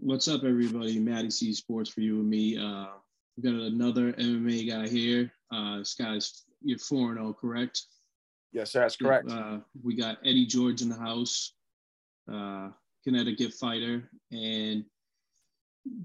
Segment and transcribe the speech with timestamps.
[0.00, 0.98] What's up, everybody?
[0.98, 2.58] Mattie C Sports for you and me.
[2.58, 2.86] Uh,
[3.36, 5.32] we got another MMA guy here.
[5.52, 7.80] Uh, this guy's you're 4 and 0, correct?
[8.52, 9.30] Yes, sir, that's correct.
[9.30, 11.52] Uh, we got Eddy George in the house,
[12.30, 12.70] uh,
[13.04, 14.84] Connecticut fighter, and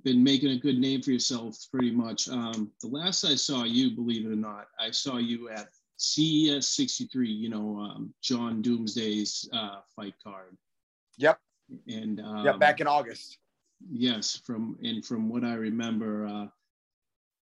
[0.04, 2.30] been making a good name for yourself pretty much.
[2.30, 6.68] Um, the last I saw you, believe it or not, I saw you at CES
[6.68, 10.56] 63, you know, um, John Doomsday's uh, fight card.
[11.18, 11.40] Yep.
[11.88, 13.40] And um, yep, back in August.
[13.92, 16.48] Yes, from and from what I remember, uh,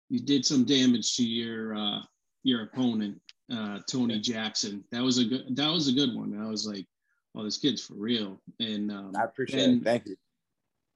[0.08, 2.00] you did some damage to your uh,
[2.42, 3.20] your opponent,
[3.52, 4.84] uh, Tony Jackson.
[4.90, 6.38] That was a good that was a good one.
[6.40, 6.86] I was like,
[7.34, 8.40] oh, this kid's for real.
[8.60, 9.84] And um, I appreciate it.
[9.84, 10.16] Thank you.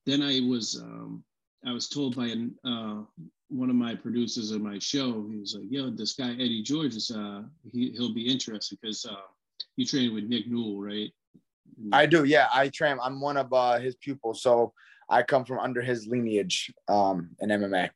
[0.07, 1.25] Then I was um,
[1.65, 3.03] I was told by an, uh,
[3.49, 6.97] one of my producers of my show, he was like, "Yo, this guy Eddy George
[6.97, 9.15] is uh, he he'll be interested because uh,
[9.77, 11.11] you trained with Nick Newell, right?"
[11.93, 12.49] I do, yeah.
[12.53, 12.99] I train.
[13.03, 14.73] I'm one of uh, his pupils, so
[15.09, 17.91] I come from under his lineage um, in MMA.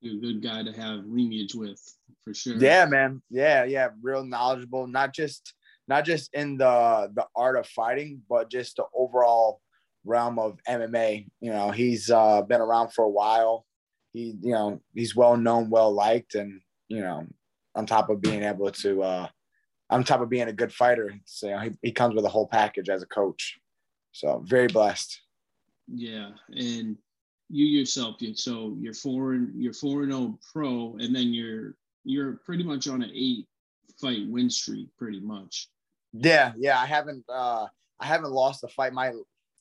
[0.00, 1.80] You're a good guy to have lineage with,
[2.22, 2.56] for sure.
[2.56, 3.20] Yeah, man.
[3.30, 3.88] Yeah, yeah.
[4.00, 5.54] Real knowledgeable, not just
[5.88, 9.60] not just in the the art of fighting, but just the overall
[10.04, 11.26] realm of MMA.
[11.40, 13.66] You know, he's uh, been around for a while.
[14.12, 17.26] He, you know, he's well known, well liked, and you know,
[17.74, 19.28] on top of being able to, uh,
[19.90, 22.30] on top of being a good fighter, so you know, he, he comes with a
[22.30, 23.58] whole package as a coach.
[24.12, 25.20] So very blessed.
[25.92, 26.96] Yeah, and
[27.48, 32.62] you yourself, so you're foreign, you're four and zero pro, and then you're you're pretty
[32.62, 33.46] much on an eight
[34.00, 35.68] fight win streak, pretty much.
[36.12, 36.78] Yeah, yeah.
[36.78, 37.66] I haven't uh
[38.00, 38.92] I haven't lost a fight.
[38.92, 39.12] My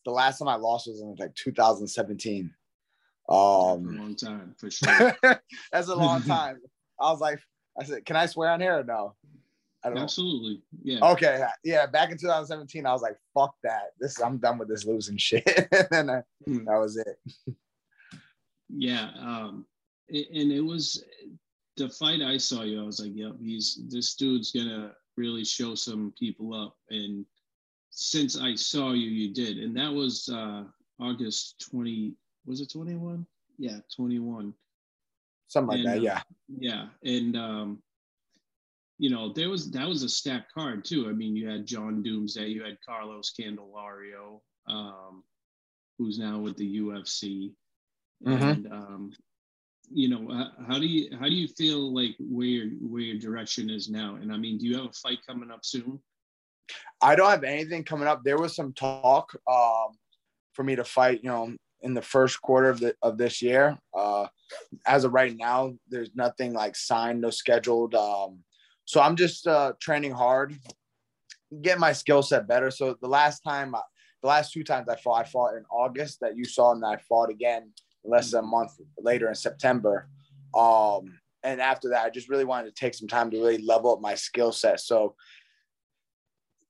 [0.06, 2.52] the last time I lost was in like 2017.
[3.30, 5.18] Um, a long time for sure.
[5.72, 6.58] that's a long time.
[7.00, 7.40] I was like,
[7.80, 9.16] I said, can I swear on here or no?
[9.84, 10.62] I don't Absolutely.
[10.84, 11.00] Yeah.
[11.12, 11.46] Okay.
[11.64, 11.86] Yeah.
[11.86, 13.92] Back in 2017, I was like, fuck that.
[14.00, 15.46] This I'm done with this losing shit.
[15.92, 16.66] and I, mm.
[16.66, 17.56] that was it.
[18.70, 19.10] yeah.
[19.20, 19.66] Um,
[20.10, 21.04] and it was
[21.78, 25.76] the fight I saw you, I was like, yep, he's this dude's gonna really show
[25.76, 26.76] some people up.
[26.90, 27.26] And
[27.92, 29.60] since I saw you, you did.
[29.60, 30.64] And that was uh
[31.00, 32.14] August 20,
[32.46, 33.26] was it 21?
[33.60, 34.54] Yeah, 21.
[35.48, 36.18] Something like and, that, yeah.
[36.18, 36.22] Uh,
[36.60, 36.88] yeah.
[37.04, 37.84] And um,
[39.00, 41.08] you know, there was that was a stacked card too.
[41.10, 45.24] I mean, you had John Doomsday, you had Carlos Candelario, um,
[45.98, 47.54] who's now with the UFC.
[48.26, 48.44] Mm-hmm.
[48.44, 49.12] And um,
[49.92, 53.70] you know, how do you how do you feel like where your where your direction
[53.70, 54.16] is now?
[54.16, 56.00] And I mean, do you have a fight coming up soon?
[57.02, 58.24] I don't have anything coming up.
[58.24, 59.96] There was some talk um,
[60.54, 63.78] for me to fight, you know, in the first quarter of the of this year.
[63.96, 64.28] Uh,
[64.88, 67.94] as of right now, there's nothing like signed, no scheduled.
[67.94, 68.44] Um,
[68.88, 70.58] so I'm just uh, training hard,
[71.62, 72.72] get my skill set better.
[72.72, 73.82] So the last time, I,
[74.22, 76.96] the last two times I fought, I fought in August that you saw, and I
[77.10, 77.74] fought again
[78.06, 80.08] less than a month later in September.
[80.56, 83.92] Um, and after that, I just really wanted to take some time to really level
[83.92, 84.80] up my skill set.
[84.80, 85.16] So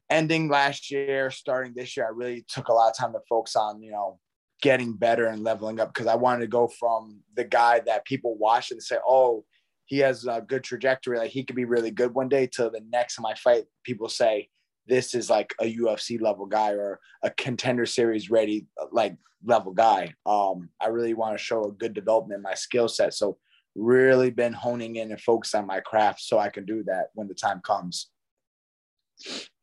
[0.10, 3.56] ending last year, starting this year, I really took a lot of time to focus
[3.56, 4.20] on, you know,
[4.64, 8.36] getting better and leveling up because I wanted to go from the guy that people
[8.40, 9.46] watch and say, oh,
[9.88, 12.82] he has a good trajectory, like he could be really good one day, to the
[12.92, 14.50] next time I fight, people say,
[14.86, 20.14] this is like a UFC level guy or a contender series ready like level guy.
[20.26, 23.14] Um, I really want to show a good development in my skill set.
[23.14, 23.38] So
[23.76, 27.28] really been honing in and focus on my craft so I can do that when
[27.28, 28.10] the time comes.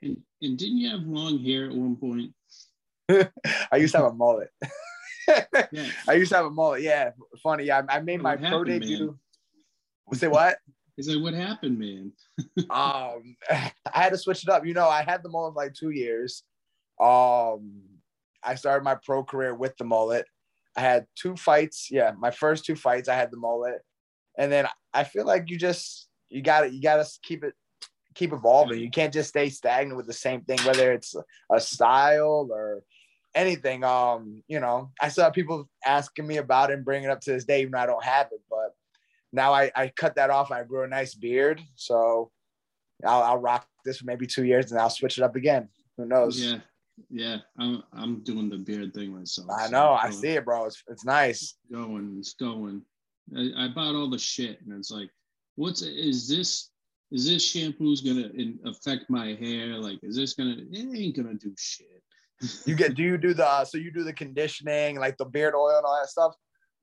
[0.02, 2.32] And, and didn't you have long hair at one point?
[3.70, 4.48] I used to have a mullet.
[5.28, 5.86] yeah.
[6.08, 6.82] I used to have a mullet.
[6.82, 7.10] Yeah,
[7.42, 7.70] funny.
[7.70, 9.18] I, I made what my pro debut.
[10.12, 10.58] Say what?
[10.96, 12.12] Is like, what happened, man?
[12.70, 14.64] um, I had to switch it up.
[14.64, 16.44] You know, I had the mullet like two years.
[17.00, 17.82] Um,
[18.44, 20.26] I started my pro career with the mullet.
[20.76, 21.88] I had two fights.
[21.90, 23.80] Yeah, my first two fights, I had the mullet,
[24.38, 27.54] and then I feel like you just you got to you got to keep it
[28.14, 28.80] keep evolving.
[28.80, 31.14] You can't just stay stagnant with the same thing, whether it's
[31.52, 32.82] a style or
[33.34, 33.84] anything.
[33.84, 37.32] Um, you know, I saw people asking me about it and bringing it up to
[37.32, 38.40] this day, even though I don't have it.
[38.48, 38.63] But
[39.34, 40.50] now I, I cut that off.
[40.52, 42.30] I grew a nice beard, so
[43.04, 45.68] I'll, I'll rock this for maybe two years, and I'll switch it up again.
[45.96, 46.40] Who knows?
[46.40, 46.58] Yeah,
[47.10, 47.38] yeah.
[47.58, 49.48] I'm I'm doing the beard thing myself.
[49.50, 49.92] I know.
[49.92, 50.66] I see it, bro.
[50.66, 51.56] It's it's nice.
[51.70, 52.82] Going, it's going.
[53.36, 55.10] I, I bought all the shit, and it's like,
[55.56, 56.70] what's is this?
[57.10, 59.78] Is this shampoo's gonna in, affect my hair?
[59.78, 60.56] Like, is this gonna?
[60.70, 62.02] It ain't gonna do shit.
[62.66, 62.94] you get?
[62.94, 63.46] Do you do the?
[63.46, 66.34] Uh, so you do the conditioning, like the beard oil and all that stuff?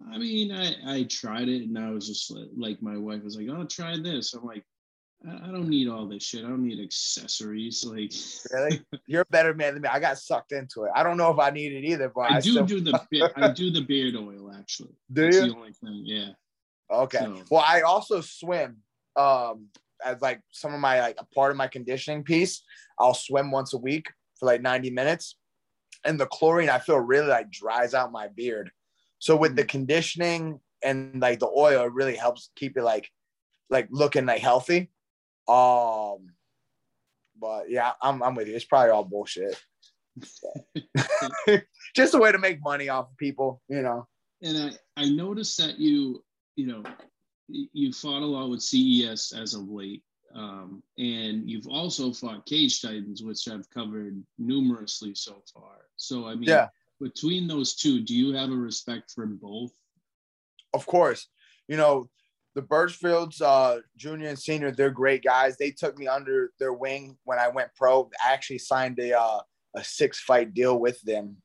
[0.10, 3.48] I mean, I I tried it, and I was just like, my wife was like,
[3.50, 4.64] "Oh, try this." I'm like,
[5.28, 6.44] I don't need all this shit.
[6.44, 7.86] I don't need accessories.
[7.92, 8.12] Like,
[8.52, 9.90] really, you're a better man than me.
[9.90, 10.92] I got sucked into it.
[10.96, 12.66] I don't know if I need it either, but I, I do still...
[12.66, 14.96] do the I do the beard oil actually.
[15.12, 15.48] Do That's you?
[15.48, 16.30] The only thing, yeah.
[16.92, 17.20] Okay.
[17.20, 18.78] So- Well, I also swim.
[19.16, 19.68] Um,
[20.04, 22.64] as like some of my like a part of my conditioning piece.
[23.00, 24.08] I'll swim once a week
[24.40, 25.38] for like 90 minutes,
[26.04, 28.72] and the chlorine I feel really like dries out my beard.
[29.22, 33.08] So with the conditioning and like the oil, it really helps keep it like
[33.70, 34.90] like looking like healthy.
[35.48, 36.32] Um,
[37.40, 38.56] but yeah, I'm I'm with you.
[38.56, 39.62] It's probably all bullshit.
[41.96, 44.08] Just a way to make money off of people, you know.
[44.42, 46.24] and I I noticed that you
[46.56, 46.84] you know
[47.48, 50.02] you fought a lot with CES as of late,
[50.34, 55.86] um, and you've also fought Cage Titans, which I've covered numerously so far.
[55.96, 56.70] So I mean, Yeah.
[57.02, 59.72] Between those two, do you have a respect for both?
[60.74, 61.28] of course,
[61.68, 62.10] you know,
[62.56, 65.58] the Burchfields, uh, junior and senior, they're great guys.
[65.58, 68.10] They took me under their wing when I went pro.
[68.24, 69.42] I actually signed a uh,
[69.76, 71.38] a six fight deal with them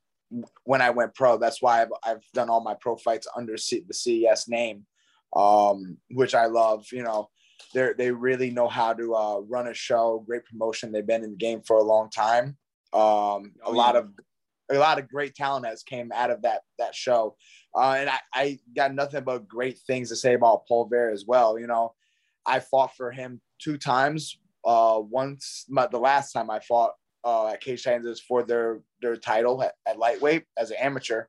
[0.65, 1.39] when I went pro.
[1.39, 4.85] That's why I've, I've done all my pro fights under C- the CES name,
[5.35, 6.87] um, which I love.
[6.93, 7.29] You know,
[7.73, 10.25] they they really know how to uh, run a show.
[10.27, 10.91] Great promotion.
[10.91, 12.57] They've been in the game for a long time.
[12.93, 14.11] Um, a Oh, lot of
[14.71, 17.37] a lot of great talent has came out of that that show.
[17.75, 21.25] Uh, and I, I got nothing but great things to say about Paul Bear as
[21.27, 21.59] well.
[21.59, 21.95] You know,
[22.47, 24.39] I fought for him two times.
[24.65, 26.93] Uh, once, my, the last time I fought
[27.25, 31.25] uh, at Cage Titans for their their title at, at lightweight as an amateur.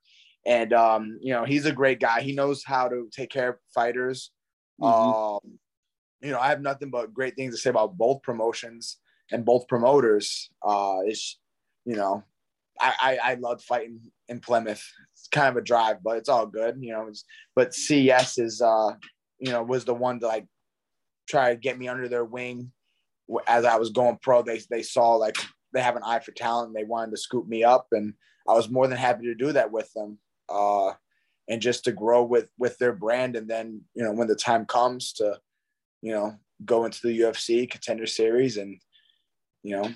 [0.45, 2.21] And um, you know, he's a great guy.
[2.21, 4.31] He knows how to take care of fighters.
[4.81, 5.35] Mhm.
[5.35, 5.59] Um,
[6.21, 8.97] you know, I have nothing but great things to say about both promotions
[9.31, 10.49] and both promoters.
[10.65, 11.39] Uh, it's
[11.85, 12.23] you know,
[12.79, 14.83] I, I I loved fighting in Plymouth.
[15.13, 17.11] It's kind of a drive, but it's all good, you know.
[17.55, 18.91] But CS is uh,
[19.39, 20.45] you know, was the one to like
[21.27, 22.71] try to get me under their wing
[23.47, 24.41] as I was going pro.
[24.41, 25.37] They they saw like
[25.73, 26.69] they have an eye for talent.
[26.69, 28.13] And they wanted to scoop me up, and
[28.47, 30.19] I was more than happy to do that with them.
[30.49, 30.93] Uh,
[31.49, 34.65] and just to grow with with their brand, and then you know when the time
[34.65, 35.39] comes to,
[36.01, 36.35] you know,
[36.65, 38.79] go into the UFC contender series and
[39.63, 39.89] you know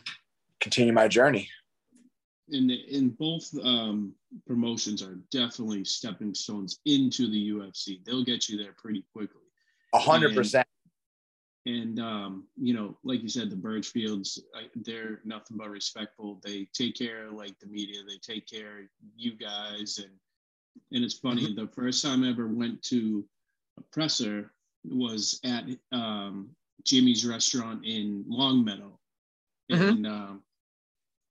[0.59, 1.49] continue my journey.
[2.51, 4.13] And in both um,
[4.45, 8.03] promotions are definitely stepping stones into the UFC.
[8.05, 9.41] They'll get you there pretty quickly.
[9.93, 10.67] A hundred percent.
[11.65, 16.39] And um, you know, like you said, the Burchfields, I, they're nothing but respectful.
[16.43, 18.01] They take care of like the media.
[18.07, 20.11] They take care of you guys, and
[20.91, 21.53] and it's funny.
[21.53, 23.23] The first time I ever went to
[23.77, 24.51] a presser
[24.83, 26.49] was at um,
[26.83, 28.97] Jimmy's restaurant in Longmeadow,
[29.71, 29.89] Mhm.
[29.89, 30.43] and um,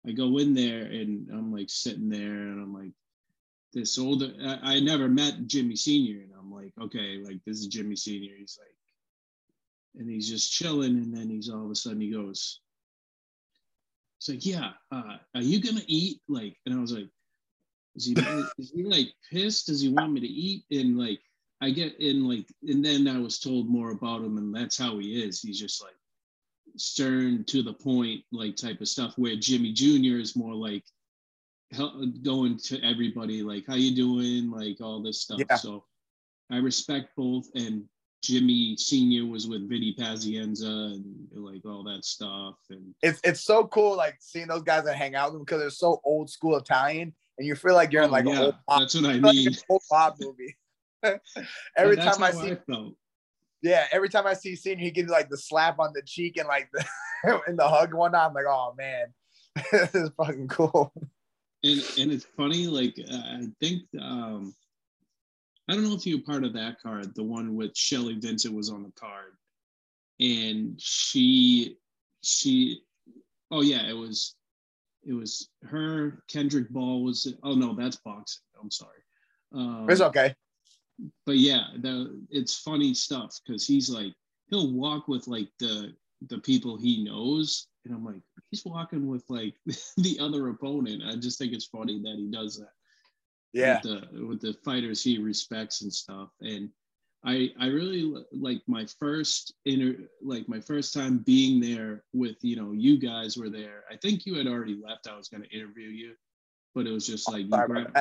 [0.07, 2.93] I go in there and I'm like sitting there, and I'm like,
[3.73, 4.33] this older.
[4.43, 8.33] I, I never met Jimmy Senior, and I'm like, okay, like this is Jimmy Senior.
[8.37, 8.75] He's like
[9.99, 12.61] and he's just chilling and then he's all of a sudden he goes
[14.19, 17.09] it's like yeah uh, are you gonna eat like and i was like
[17.97, 18.13] is he
[18.59, 21.21] is he like pissed does he want me to eat and like
[21.61, 24.99] i get in like and then i was told more about him and that's how
[24.99, 25.95] he is he's just like
[26.77, 30.85] stern to the point like type of stuff where jimmy jr is more like
[32.23, 35.57] going to everybody like how you doing like all this stuff Yeah.
[35.57, 35.85] so
[36.51, 37.85] i respect both and
[38.23, 42.57] Jimmy Senior was with Vinny Pazienza and like all that stuff.
[42.69, 45.61] And It's it's so cool like seeing those guys that hang out with them because
[45.61, 48.43] they're so old school Italian, and you feel like you're in Oh, like yeah, a
[48.43, 49.35] old pop, that's what I like mean.
[49.37, 50.55] you're in an old pop movie.
[51.79, 52.95] every time I see, felt.
[53.63, 56.49] Yeah, every time I see Senior, he gives like the slap on the cheek and
[56.49, 56.85] like the
[57.47, 58.15] and the hug one.
[58.15, 59.07] I'm like, oh man,
[59.73, 60.93] this is fucking cool.
[61.63, 62.67] and and it's funny.
[62.67, 64.55] Like uh, I think um,
[65.69, 68.55] I don't know if you were part of that card, the one with Shelly Vincent
[68.55, 69.33] was on the card,
[70.19, 71.77] and she
[72.23, 72.83] she
[73.51, 74.37] oh yeah, it was
[75.05, 76.23] it was her.
[76.29, 78.43] Kendrick Ball was oh no, that's boxing.
[78.61, 78.99] I'm sorry.
[79.53, 80.35] Um, It's okay.
[81.27, 84.13] But yeah, the it's funny stuff because he's like
[84.49, 85.95] he'll walk with like the
[86.29, 89.55] the people he knows, and I'm like, he's walking with like
[89.97, 91.03] the other opponent.
[91.07, 92.73] I just think it's funny that he does that.
[93.53, 93.81] Yeah.
[93.83, 96.29] With the with the fighters he respects and stuff.
[96.41, 96.71] And
[97.25, 102.57] I I really like my first inter like my first time being there with you
[102.57, 103.85] know you guys were there.
[103.91, 105.09] I think you had already left.
[105.09, 106.15] I was going to interview you,
[106.75, 107.97] but it was just like you grabbed,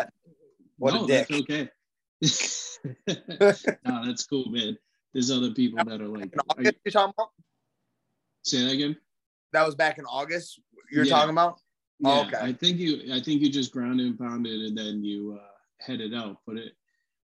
[0.78, 1.28] what no, a dick.
[1.28, 1.70] That's okay.
[3.08, 4.78] no, that's cool, man.
[5.14, 6.34] There's other people that are like.
[6.58, 7.30] Are you, August, you're talking about?
[8.44, 8.96] say that again.
[9.54, 10.60] That was back in August.
[10.92, 11.14] You're Yeah.
[11.14, 11.60] talking about?
[12.00, 12.38] Yeah, Oh, okay.
[12.40, 13.14] I think you.
[13.14, 15.48] I think you just grounded and pounded, and then you uh,
[15.82, 16.38] headed out.
[16.48, 16.74] But it,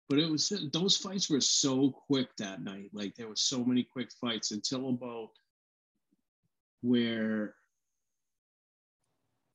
[0.10, 2.90] but it was those fights were so quick that night.
[2.94, 5.30] Like there were so many quick fights until about
[6.82, 7.56] where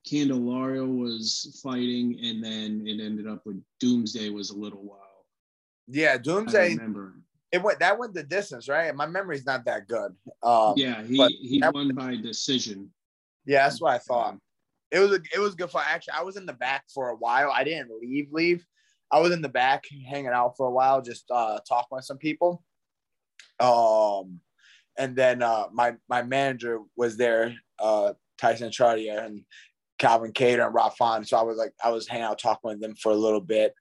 [0.09, 5.07] Candelario was fighting, and then it ended up with Doomsday was a little while.
[5.91, 6.79] Yeah, Doomsday.
[7.53, 8.95] It went that went the distance, right?
[8.95, 10.15] My memory's not that good.
[10.43, 12.91] Um, Yeah, he he won by decision.
[13.45, 14.39] Yeah, that's what I thought.
[14.93, 15.85] It was a, it was good fun.
[15.87, 17.51] Actually, I was in the back for a while.
[17.51, 18.33] I didn't leave.
[18.33, 18.65] Leave.
[19.11, 22.19] I was in the back hanging out for a while, just uh, talking with some
[22.19, 22.63] people.
[23.59, 24.41] Um,
[24.97, 29.45] and then uh, my my manager was there, uh, Tyson Chartier and
[29.99, 31.29] Calvin Kattar and Rob Font.
[31.29, 33.75] So I was like, I was hanging out talking with them for a little bit.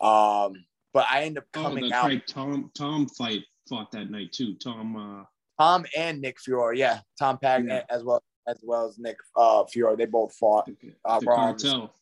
[0.00, 2.06] Um, but I end up Oh, coming that's out.
[2.06, 2.26] right.
[2.26, 4.54] Tom Tom fight fought that night too.
[4.54, 4.96] Tom.
[4.96, 5.24] Uh,
[5.60, 7.82] Tom and Nick Fiore, yeah, Tom Pag Yeah.
[7.90, 9.96] as well as well as Nick uh, Fiore.
[9.96, 10.68] They both fought.
[11.04, 11.94] Uh, the we're on the cartel.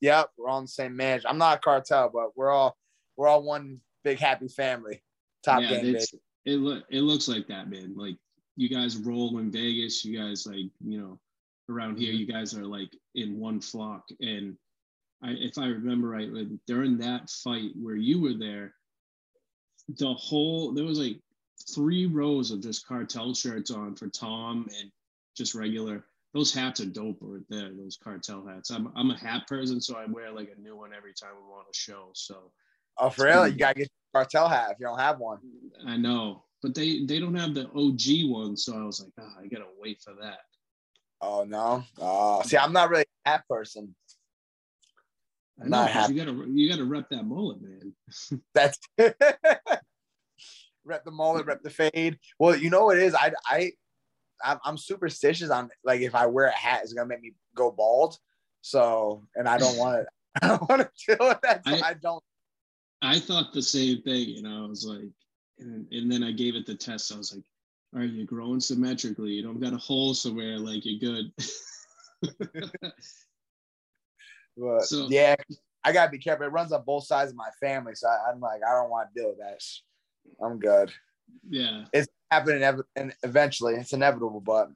[0.00, 1.24] Yep, we're on the same manage.
[1.26, 2.76] I'm not a cartel, but we're all
[3.16, 5.02] we're all one big happy family.
[5.44, 6.14] Top yeah, game, it's,
[6.44, 7.94] it look it looks like that, man.
[7.96, 8.16] Like
[8.56, 10.04] you guys roll in Vegas.
[10.04, 11.18] You guys like you know
[11.68, 12.12] around here.
[12.12, 12.20] Mm-hmm.
[12.20, 14.04] You guys are like in one flock.
[14.20, 14.56] And
[15.22, 18.74] I, if I remember right, like, during that fight where you were there,
[19.88, 21.20] the whole there was like
[21.74, 24.90] three rows of just cartel shirts on for Tom and
[25.36, 26.04] just regular.
[26.34, 27.70] Those hats are dope right there.
[27.72, 28.70] Those cartel hats.
[28.70, 31.48] I'm I'm a hat person, so I wear like a new one every time we
[31.48, 32.10] want a show.
[32.14, 32.50] So
[32.98, 33.46] Oh, for real?
[33.46, 35.38] You gotta get your cartel hat if you don't have one.
[35.86, 39.42] I know, but they they don't have the OG one, so I was like, ah,
[39.42, 40.38] I gotta wait for that.
[41.20, 41.84] Oh no.
[41.98, 43.94] Oh, see, I'm not really a hat person.
[45.60, 46.14] I I'm know, happy.
[46.14, 47.94] you gotta you gotta rep that mullet, man.
[48.54, 49.16] That's rep
[51.04, 52.18] the mullet, rep the fade.
[52.38, 53.14] Well, you know what it is?
[53.14, 53.72] I I
[54.64, 58.18] I'm, superstitious on like if I wear a hat, it's gonna make me go bald.
[58.60, 60.06] So, and I don't want to.
[60.44, 61.62] I don't want to deal with that.
[61.66, 62.22] So I- I don't.
[63.02, 64.64] I thought the same thing, you know.
[64.64, 65.08] I was like,
[65.58, 67.12] and, and then I gave it the test.
[67.12, 67.44] I was like,
[67.94, 69.32] all right, you're growing symmetrically.
[69.32, 70.58] You don't got a hole somewhere.
[70.58, 71.32] Like you're good.
[74.56, 75.34] But So- yeah,
[75.84, 76.46] I gotta be careful.
[76.46, 79.08] It runs on both sides of my family, so I, I'm like, I don't want
[79.14, 79.60] to deal with that.
[80.44, 80.92] I'm good.
[81.48, 81.84] yeah.
[81.92, 83.74] It's happening ev- and eventually.
[83.74, 84.70] It's inevitable, but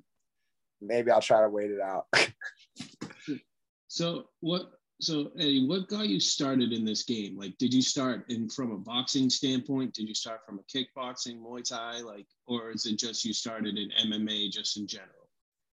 [0.81, 2.07] maybe I'll try to wait it out.
[3.89, 4.71] So what?
[5.01, 7.37] So Eddie, what got you started in this game?
[7.39, 9.95] Like, did you start in from a boxing standpoint?
[9.95, 13.79] Did you start from a kickboxing, Muay Thai, like, or is it just you started
[13.79, 15.29] in MMA just in general?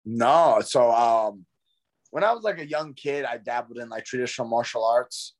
[0.03, 1.45] no, so um,
[2.11, 5.33] when I was like a young kid, I dabbled in like traditional martial arts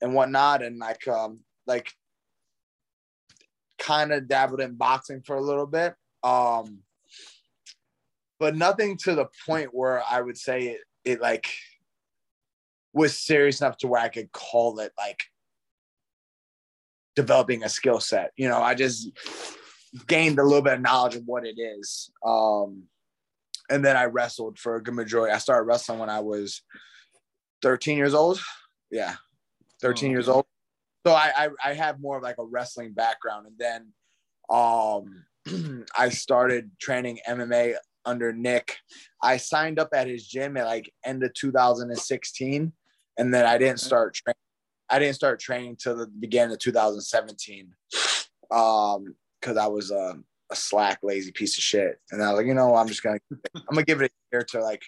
[0.00, 1.92] and whatnot, and like um, like
[3.78, 5.94] kind of dabbled in boxing for a little bit.
[6.22, 6.80] Um,
[8.38, 11.48] but nothing to the point where I would say it, it like
[12.92, 15.24] was serious enough to where I could call it like
[17.16, 18.32] developing a skill set.
[18.36, 19.10] You know, I just
[20.06, 22.10] gained a little bit of knowledge of what it is.
[22.24, 22.84] Um,
[23.70, 25.32] and then I wrestled for a good majority.
[25.32, 26.62] I started wrestling when I was
[27.62, 28.40] 13 years old.
[28.90, 29.14] Yeah,
[29.82, 30.44] 13 Oh, years old.
[31.06, 33.92] So I, I I have more of like a wrestling background, and then
[34.50, 38.76] um I started training MMA under Nick.
[39.22, 42.72] I signed up at his gym at like end of 2016,
[43.18, 44.36] and then I didn't start training.
[44.90, 47.72] I didn't start training till the beginning of 2017,
[48.50, 50.18] um, because I was a,
[50.50, 53.20] a slack, lazy piece of shit, and I was like, you know, I'm just gonna,
[53.54, 54.82] I'm gonna give it a year to like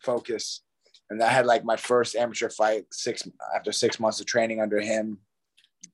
[0.00, 0.62] focus.
[1.10, 4.80] And I had like my first amateur fight six after six months of training under
[4.80, 5.18] him,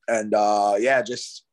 [0.07, 1.45] and uh, yeah, just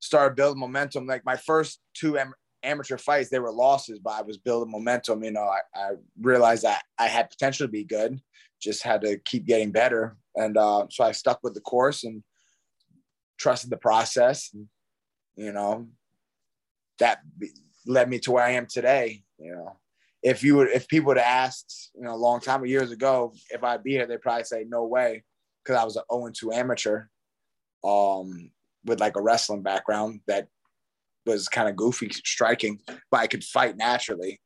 [0.00, 1.06] started building momentum.
[1.06, 5.24] Like my first two am- amateur fights, they were losses, but I was building momentum.
[5.24, 5.90] You know, I, I
[6.20, 8.20] realized that I had potential to be good,
[8.60, 10.16] just had to keep getting better.
[10.36, 12.22] And uh, so I stuck with the course and
[13.38, 14.50] trusted the process.
[14.52, 14.68] And,
[15.36, 15.88] you know,
[17.00, 17.20] that
[17.86, 19.22] led me to where I am today.
[19.38, 19.76] You know,
[20.22, 23.34] if you would, if people would have asked, you know, a long time, years ago,
[23.50, 25.24] if I'd be here, they'd probably say no way,
[25.64, 27.04] because I was an 0 2 amateur,
[27.84, 28.50] um,
[28.84, 30.48] with like a wrestling background that
[31.26, 32.80] was kind of goofy striking,
[33.10, 34.40] but I could fight naturally.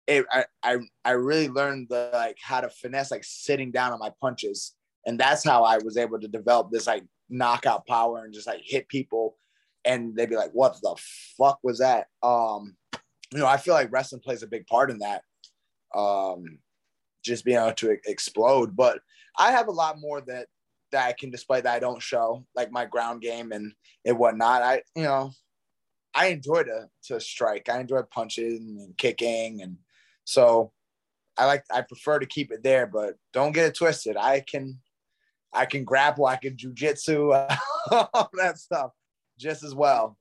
[0.09, 4.01] it I I, I really learned the like how to finesse like sitting down on
[4.01, 4.75] my punches.
[5.07, 8.61] And that's how I was able to develop this like knockout power and just like
[8.65, 9.37] hit people
[9.85, 10.97] and they'd be like, what the
[11.37, 12.09] fuck was that?
[12.23, 12.77] Um,
[13.33, 15.23] you know, I feel like wrestling plays a big part in that.
[15.95, 16.59] Um,
[17.25, 18.77] just being able to explode.
[18.77, 19.01] But
[19.39, 20.47] I have a lot more that
[20.91, 23.73] that I can display that I don't show, like my ground game and
[24.05, 24.63] and whatnot.
[24.63, 25.31] I you know,
[26.15, 27.69] I enjoy to to strike.
[27.69, 29.77] I enjoy punching and kicking, and
[30.29, 30.71] so
[31.39, 32.87] I like I prefer to keep it there.
[32.87, 34.15] But don't get it twisted.
[34.19, 34.79] I can
[35.55, 36.27] I can grapple.
[36.27, 37.33] I can jujitsu,
[37.91, 38.91] all that stuff
[39.39, 40.19] just as well.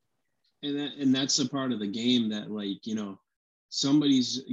[0.63, 3.19] And that, and that's a part of the game that like you know
[3.67, 4.43] somebody's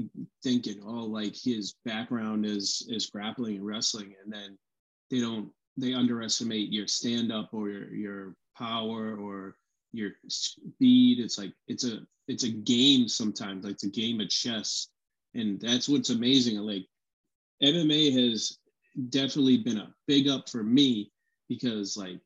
[0.43, 4.59] thinking, oh, like his background is is grappling and wrestling, and then
[5.09, 9.55] they don't they underestimate your stand up or your your power or
[9.93, 11.21] your speed.
[11.21, 14.88] It's like it's a it's a game sometimes, like it's a game of chess,
[15.35, 16.57] and that's what's amazing.
[16.59, 16.87] Like
[17.62, 18.59] MMA has
[19.09, 21.11] definitely been a big up for me
[21.49, 22.20] because like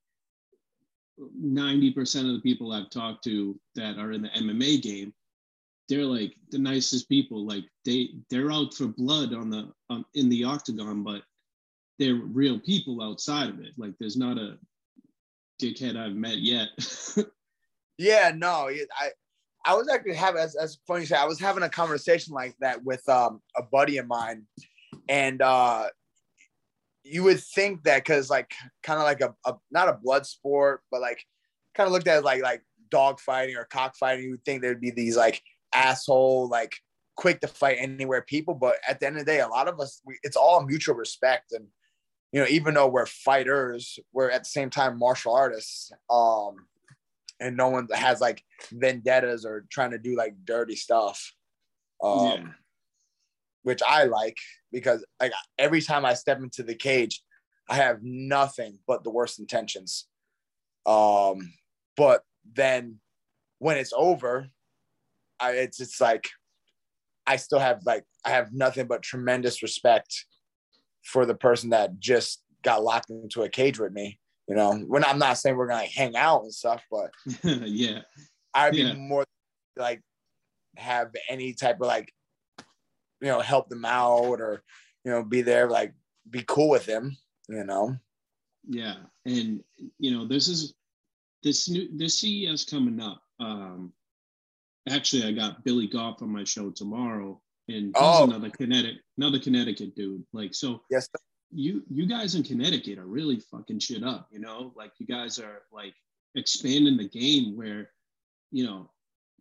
[1.21, 5.13] 90% of the people I've talked to that are in the MMA game
[5.89, 7.47] they're like the nicest people.
[7.47, 11.23] Like they they're out for blood on the um, in the octagon, but
[11.99, 13.73] they're real people outside of it.
[13.77, 14.59] Like there's not a
[15.61, 16.69] dickhead I've met yet.
[17.99, 19.11] yeah, no, I
[19.69, 22.83] I was actually having as, as funny say I was having a conversation like that
[22.83, 24.47] with um, a buddy of mine,
[25.11, 25.89] and uh,
[27.05, 28.51] you would think that because like
[28.83, 31.23] kind of like a, a not a blood sport, but like
[31.75, 34.81] kind of looked at as like like dog fighting or cockfighting, you would think there'd
[34.81, 35.43] be these like
[35.75, 36.75] asshole, like
[37.17, 38.55] quick to fight anywhere people.
[38.55, 40.95] But at the end of the day, a lot of us, we, it's all mutual
[40.95, 41.53] respect.
[41.53, 41.67] And,
[42.33, 45.93] you know, even though we're fighters, we're at the same time martial artists.
[46.09, 46.67] Um,
[47.41, 51.33] and no one has like vendettas or trying to do like dirty stuff.
[52.03, 52.45] Um, yeah.
[53.63, 54.37] which I like
[54.71, 57.23] because like every time I step into the cage,
[57.69, 60.07] I have nothing but the worst intentions.
[60.87, 61.53] Um,
[61.97, 62.23] but
[62.55, 63.01] then
[63.59, 64.49] when it's over,
[65.41, 66.29] I, it's it's like
[67.27, 70.25] I still have like I have nothing but tremendous respect
[71.05, 74.19] for the person that just got locked into a cage with me.
[74.49, 77.11] You know, when I'm not saying we're gonna like, hang out and stuff, but
[77.45, 78.01] yeah,
[78.55, 78.93] I'd yeah.
[78.93, 79.25] be more
[79.77, 80.01] like
[80.77, 82.13] have any type of like
[83.21, 84.63] you know help them out or
[85.05, 85.93] you know be there like
[86.29, 87.17] be cool with them.
[87.49, 87.97] You know.
[88.67, 89.63] Yeah, and
[89.99, 90.75] you know this is
[91.43, 93.23] this new this CES coming up.
[93.41, 93.93] Um,
[94.89, 98.25] actually I got Billy Goff on my show tomorrow, and he's oh.
[98.25, 100.25] another Connecticut, another Connecticut dude.
[100.33, 101.09] Like so, yes,
[101.51, 104.29] you you guys in Connecticut are really fucking shit up.
[104.31, 105.95] You know, like you guys are like
[106.35, 107.91] expanding the game where,
[108.51, 108.91] you know,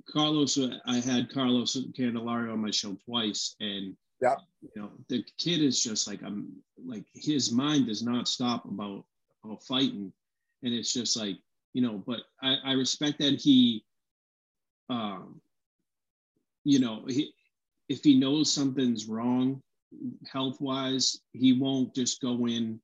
[0.10, 0.58] Carlos.
[0.86, 5.84] I had Carlos Candelario on my show twice, and yeah, you know, the kid is
[5.84, 6.52] just like I'm
[6.84, 9.06] like his mind does not stop about
[9.44, 10.14] about fighting,
[10.64, 11.38] and it's just like
[11.74, 12.04] you know.
[12.06, 13.84] But I, I respect that he
[14.90, 15.42] um,
[16.64, 17.34] you know, he,
[17.90, 19.62] if he knows something's wrong
[20.32, 22.80] health wise, he won't just go in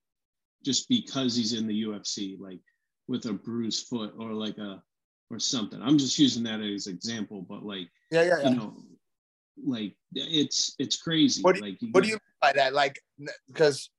[0.63, 2.60] just because he's in the UFC, like
[3.08, 4.82] with a bruised foot or like a
[5.30, 5.82] or something.
[5.82, 8.50] I'm just using that as example, but like Yeah, yeah, yeah.
[8.50, 8.78] you know,
[9.66, 11.42] like it's it's crazy.
[11.42, 12.74] What do you- like you what do you mean by that?
[12.74, 13.00] Like,
[13.48, 13.89] because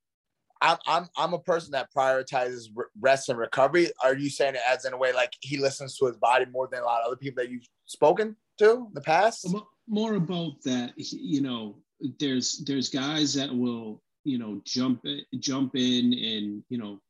[0.63, 2.69] I'm I'm I'm a person that prioritizes
[3.01, 3.91] rest and recovery.
[4.03, 6.69] Are you saying it as in a way like he listens to his body more
[6.71, 9.47] than a lot of other people that you've spoken to in the past?
[9.87, 11.77] More about that you know
[12.19, 15.05] there's there's guys that will you know jump
[15.39, 17.01] jump in and you know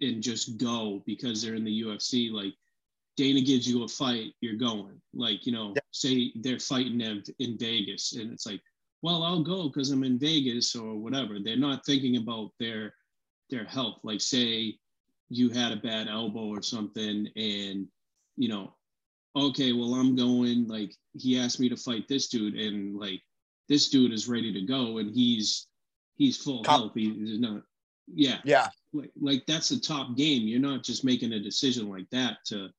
[0.00, 2.54] and just go because they're in the UFC like
[3.16, 5.00] Dana gives you a fight you're going.
[5.12, 5.82] Like you know Yeah.
[5.92, 8.60] say they're fighting in, in Vegas and it's like
[9.02, 11.38] well I'll go because I'm in Vegas or whatever.
[11.38, 12.94] They're not thinking about their
[13.50, 14.00] their health.
[14.02, 14.78] Like say
[15.30, 17.86] you had a bad elbow or something and
[18.36, 18.74] you know
[19.36, 23.22] okay, well, I'm going, like, he asked me to fight this dude, and like,
[23.68, 25.66] this dude is ready to go, and he's
[26.16, 26.92] he's full Top- health.
[26.94, 27.62] He- He's not,
[28.12, 30.48] yeah, Yeah, like, like that's a top game.
[30.48, 32.70] You're not just making a decision like that to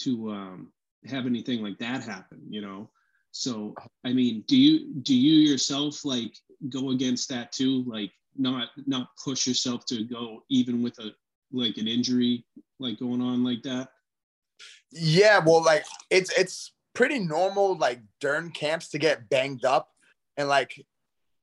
[0.00, 0.72] to um,
[1.06, 2.90] have anything like that happen, you know.
[3.32, 6.34] So, I mean, do you do you yourself like
[6.70, 7.84] go against that too?
[7.86, 11.12] Like, not not push yourself to go even with a
[11.52, 12.44] like an injury
[12.78, 13.88] like going on like that.
[14.90, 15.40] yeah.
[15.44, 19.90] Well, like it's it's pretty normal like during camps to get banged up
[20.38, 20.86] and like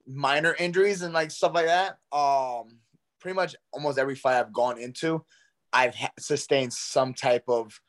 [0.07, 1.99] minor injuries and like stuff like that.
[2.11, 2.79] Um,
[3.19, 5.23] pretty much almost every fight I've gone into,
[5.71, 7.79] I've ha- sustained some type of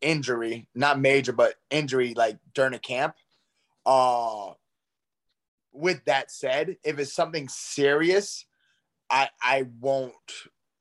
[0.00, 3.14] injury, not major, but injury like during a camp.
[3.86, 4.52] Uh,
[5.72, 8.46] with that said, if it's something serious,
[9.10, 10.14] I I won't.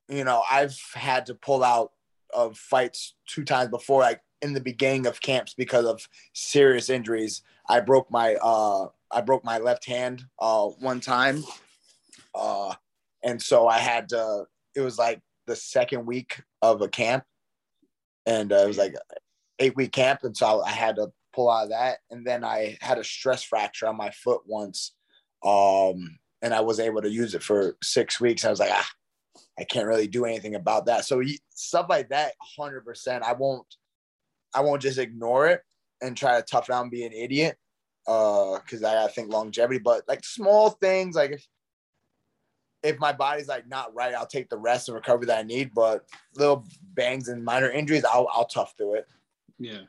[0.08, 1.92] You know, I've had to pull out
[2.34, 7.42] of fights two times before, like in the beginning of camps because of serious injuries.
[7.68, 11.44] I broke my uh I broke my left hand uh one time.
[12.36, 12.74] Uh
[13.24, 14.46] and so I had to
[14.76, 17.24] it was like the second week of a camp.
[18.26, 18.96] And uh, it was like
[19.60, 20.22] eight week camp.
[20.24, 21.98] And so I, I had to pull out of that.
[22.10, 24.94] And then I had a stress fracture on my foot once.
[25.46, 28.46] Um and I was able to use it for 6 weeks.
[28.46, 28.90] I was like ah
[29.60, 31.06] I can't really do anything about that.
[31.06, 33.68] So stuff like that 100% I won't
[34.54, 35.62] I won't just ignore it
[36.02, 37.58] and try to tough it out and be an idiot.
[38.06, 41.48] Uh, because I, I think longevity, but like small things, like if
[42.84, 45.74] if my body's like not right, I'll take the rest and recovery that I need.
[45.74, 49.08] But little bangs and minor injuries, I'll I'll tough through it.
[49.58, 49.82] Yeah.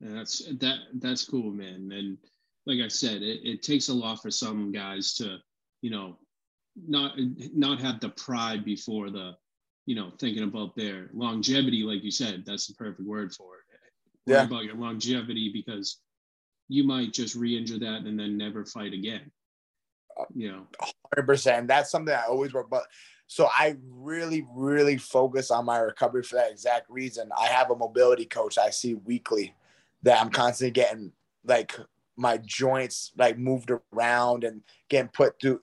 [0.00, 1.90] And that's that that's cool, man.
[1.92, 2.16] And
[2.64, 5.38] like I said, it, it takes a lot for some guys to,
[5.82, 6.16] you know,
[6.88, 7.12] not
[7.54, 9.36] not have the pride before the,
[9.84, 13.62] you know, thinking about their longevity, like you said, that's the perfect word for it.
[14.26, 14.44] Worry Yeah.
[14.44, 16.00] about your longevity because
[16.68, 19.30] you might just re-injure that and then never fight again.
[20.34, 20.66] You know.
[21.14, 21.68] Hundred percent.
[21.68, 22.68] That's something I always work.
[22.70, 22.84] But
[23.26, 27.30] so I really, really focus on my recovery for that exact reason.
[27.36, 29.54] I have a mobility coach I see weekly
[30.02, 31.12] that I'm constantly getting
[31.44, 31.76] like
[32.16, 35.60] my joints like moved around and getting put through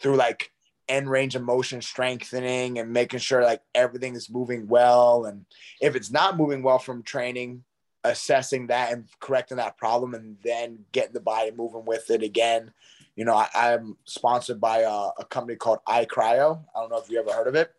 [0.00, 0.50] through like
[0.88, 5.24] end range of motion strengthening and making sure like everything is moving well.
[5.24, 5.46] And
[5.80, 7.64] if it's not moving well from training,
[8.04, 12.72] assessing that and correcting that problem and then getting the body moving with it again.
[13.16, 16.62] You know, I, I'm sponsored by a, a company called iCryo.
[16.74, 17.72] I don't know if you ever heard of it.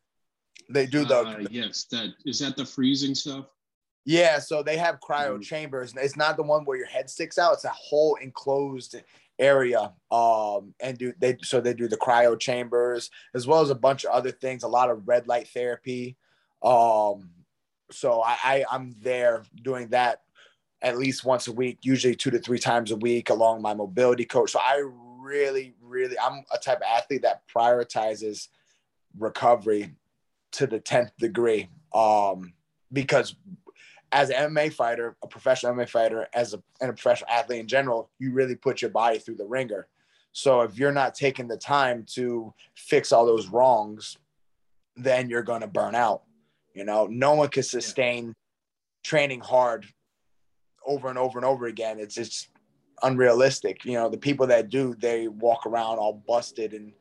[0.69, 3.45] They do the Uh, yes, that is that the freezing stuff.
[4.05, 5.43] yeah, so they have cryo Mhm.
[5.43, 5.93] chambers.
[5.95, 7.53] It's not the one where your head sticks out.
[7.53, 8.95] It's a whole enclosed
[9.37, 9.93] area.
[10.09, 14.05] Um, and do they so they do the cryo chambers as well as a bunch
[14.05, 16.17] of other things, a lot of red light therapy.
[16.63, 17.29] Um,
[17.91, 20.21] so I, I I'm there doing that
[20.81, 24.25] at least once a week, usually two to three times a week, along my mobility
[24.25, 24.51] coach.
[24.51, 24.83] So I
[25.19, 28.49] really, really I'm a type of athlete that prioritizes
[29.17, 29.95] recovery
[30.53, 31.69] to the 10th degree.
[31.93, 32.53] Um,
[32.91, 33.35] because
[34.11, 37.67] as an MMA fighter, a professional MMA fighter, as a, and a professional athlete in
[37.67, 39.87] general, you really put your body through the ringer.
[40.31, 44.17] So if you're not taking the time to fix all those wrongs,
[44.95, 46.23] then you're going to burn out.
[46.75, 48.33] You know, no one can sustain
[49.03, 49.85] training hard
[50.85, 51.99] over and over and over again.
[51.99, 52.49] It's just
[53.01, 53.85] unrealistic.
[53.85, 56.91] You know, the people that do, they walk around all busted and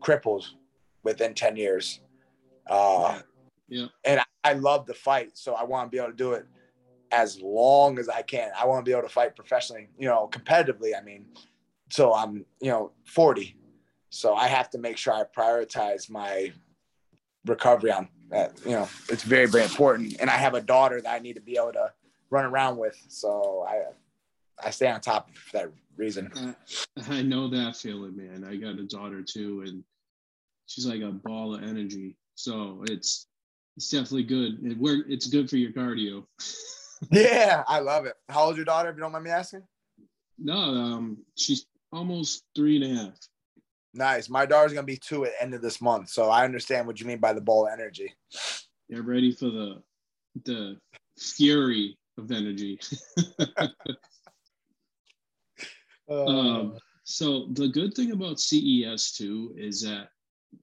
[0.00, 0.46] crippled
[1.02, 2.00] within 10 years.
[2.68, 3.20] Uh,
[3.68, 3.86] Yeah.
[4.04, 6.46] and I, I love the fight, so I want to be able to do it
[7.10, 8.50] as long as I can.
[8.56, 10.92] I want to be able to fight professionally, you know, competitively.
[10.96, 11.26] I mean,
[11.90, 13.56] so I'm, you know, 40,
[14.10, 16.52] so I have to make sure I prioritize my
[17.44, 18.58] recovery on that.
[18.64, 20.16] You know, it's very, very important.
[20.20, 21.92] And I have a daughter that I need to be able to
[22.30, 23.82] run around with, so I,
[24.66, 26.56] I stay on top for that reason.
[27.08, 28.44] I know that feeling, man.
[28.44, 29.84] I got a daughter too, and
[30.66, 32.16] she's like a ball of energy.
[32.34, 33.26] So it's
[33.76, 34.64] it's definitely good.
[34.64, 35.06] It work.
[35.08, 36.24] It's good for your cardio.
[37.10, 38.14] yeah, I love it.
[38.28, 39.62] How old's your daughter, if you don't mind me asking?
[40.38, 43.18] No, um, she's almost three and a half.
[43.94, 44.28] Nice.
[44.28, 47.00] My daughter's gonna be two at the end of this month, so I understand what
[47.00, 48.12] you mean by the ball energy.
[48.88, 49.82] They're ready for the
[50.44, 50.76] the
[51.18, 52.80] fury of energy.
[56.08, 60.08] Uh, um, so the good thing about CES too is that,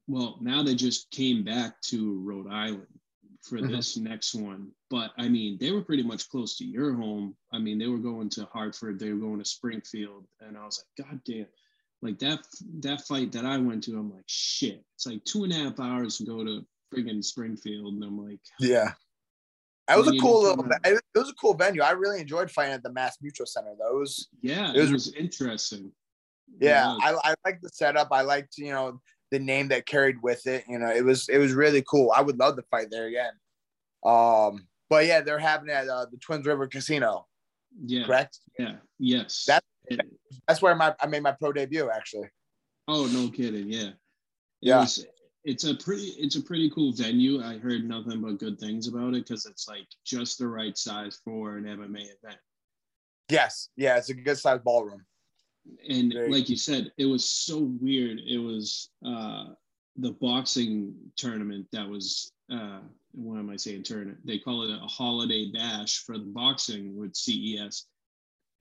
[0.08, 2.88] well, now they just came back to Rhode Island
[3.42, 3.70] for Mhm.
[3.70, 4.72] this next one.
[4.90, 7.36] But I mean, they were pretty much close to your home.
[7.54, 10.84] I mean, they were going to Hartford, they were going to Springfield, and I was
[10.84, 11.48] like, God damn.
[12.02, 12.40] Like that
[12.80, 14.84] that fight that I went to, I'm like, shit.
[14.96, 17.94] It's like two and a half hours to go to friggin' Springfield.
[17.94, 18.94] And I'm like, yeah.
[19.88, 20.66] That was a cool little.
[20.86, 21.82] It was a cool venue.
[21.82, 23.74] I really enjoyed fighting at the Mass Mutual Center.
[23.78, 25.92] Those, yeah, It was, Yeah, it was- was, interesting.
[26.60, 26.96] It yeah.
[27.02, 28.08] I, I like the setup.
[28.12, 29.00] I liked you know
[29.32, 30.64] the name that carried with it.
[30.68, 32.12] You know, it was it was really cool.
[32.16, 33.32] I would love to fight there again.
[34.04, 37.28] Um, but yeah, they're having it at uh, the Twins River Casino.
[37.86, 38.40] yeah, Correct.
[38.60, 39.46] yeah, yes.
[39.48, 39.66] That- It-
[40.48, 42.30] That's where my I made my pro debut actually.
[42.88, 43.68] Oh, no kidding.
[43.70, 43.90] Yeah.
[43.90, 43.96] It
[44.62, 44.80] Yeah.
[44.82, 45.06] was-
[45.44, 47.42] it's a pretty it's a pretty cool venue.
[47.42, 51.20] I heard nothing but good things about it because it's like just the right size
[51.26, 52.38] for an MMA event.
[53.30, 55.04] Yes, yeah, it's a good sized ballroom.
[55.90, 58.20] And Very- like you said, it was so weird.
[58.20, 59.54] It was uh
[59.98, 62.82] the boxing tournament that was uh
[63.14, 64.20] what am I saying tournament?
[64.24, 67.88] They call it a holiday bash for the boxing with CES.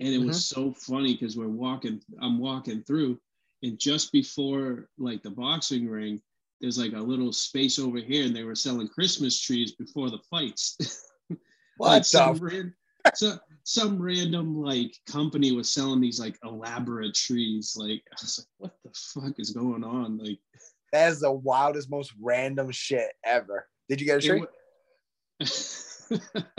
[0.01, 0.73] And it was mm-hmm.
[0.73, 3.21] so funny because we're walking, I'm walking through,
[3.63, 6.21] and just before like the boxing ring,
[6.61, 10.21] there's like a little space over here, and they were selling Christmas trees before the
[10.31, 10.77] fights.
[11.31, 11.39] like
[11.77, 12.75] What some, ran,
[13.15, 17.75] so, some random like company was selling these like elaborate trees.
[17.77, 20.19] Like I was like, what the fuck is going on?
[20.19, 20.39] Like
[20.93, 23.69] That is the wildest, most random shit ever.
[23.89, 24.47] Did you get a it treat?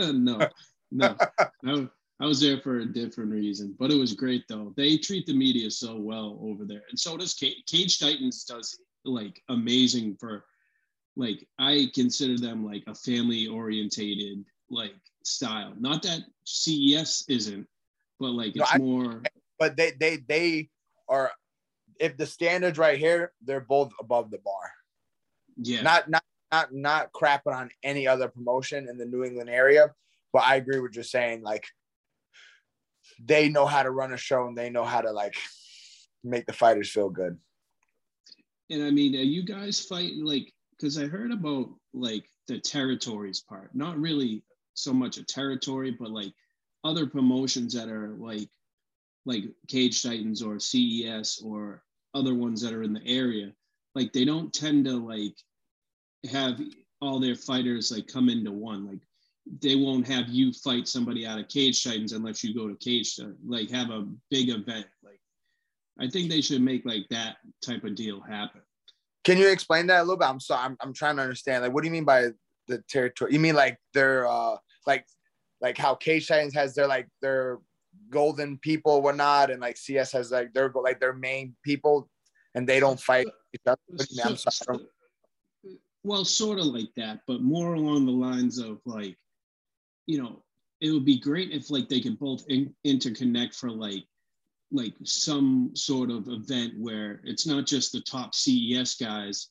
[0.12, 0.48] no,
[0.90, 1.16] no.
[2.22, 4.72] I, was there for a different reason, but it was great though.
[4.76, 8.44] They treat the media so well over there, and so does Cage, Cage Titans.
[8.44, 10.44] Does like amazing for,
[11.16, 15.74] like I consider them like a family orientated like style.
[15.78, 17.66] Not that CES isn't,
[18.20, 19.22] but like No, it's I- more.
[19.58, 20.70] But they they they
[21.08, 21.32] are.
[21.98, 24.72] If the standards right here, they're both above the bar.
[25.56, 29.90] Yeah, Not not not not crapping on any other promotion in the New England area,
[30.32, 31.64] but I agree with you saying like
[33.22, 35.36] they know how to run a show and they know how to like
[36.24, 37.38] make the fighters feel good.
[38.70, 40.52] And I mean, are you guys fighting like?
[40.72, 43.74] Because I heard about like the territories part.
[43.74, 44.42] Not really
[44.74, 46.32] so much a territory, but like
[46.84, 48.48] other promotions that are like
[49.24, 51.82] like Cage Titans or CES or
[52.14, 53.52] other ones that are in the area.
[53.94, 55.36] Like they don't tend to like
[56.30, 56.60] have
[57.00, 58.86] all their fighters like come into one.
[58.86, 59.00] Like
[59.60, 63.16] they won't have you fight somebody out of Cage Titans unless you go to Cage
[63.16, 64.86] Titan- like have a big event.
[65.02, 65.20] Like
[65.98, 68.60] I think they should make like that type of deal happen.
[69.24, 70.28] Can you explain that a little bit?
[70.28, 71.62] I'm sorry, I'm, I'm trying to understand.
[71.62, 72.28] Like, what do you mean by
[72.68, 73.32] the territory?
[73.32, 75.06] You mean like they're uh like
[75.60, 77.58] like how Cage Titans has their like their
[78.10, 82.08] golden people, whatnot, and like CS has like their like their main people,
[82.54, 83.78] and they don't fight each other.
[83.88, 84.20] What mean?
[84.24, 84.78] I'm So- sorry.
[86.04, 89.16] Well, sort of like that, but more along the lines of like,
[90.06, 90.42] you know,
[90.80, 94.04] it would be great if like they could both in- interconnect for like,
[94.70, 99.48] like some sort of event where it's not just the top CES guys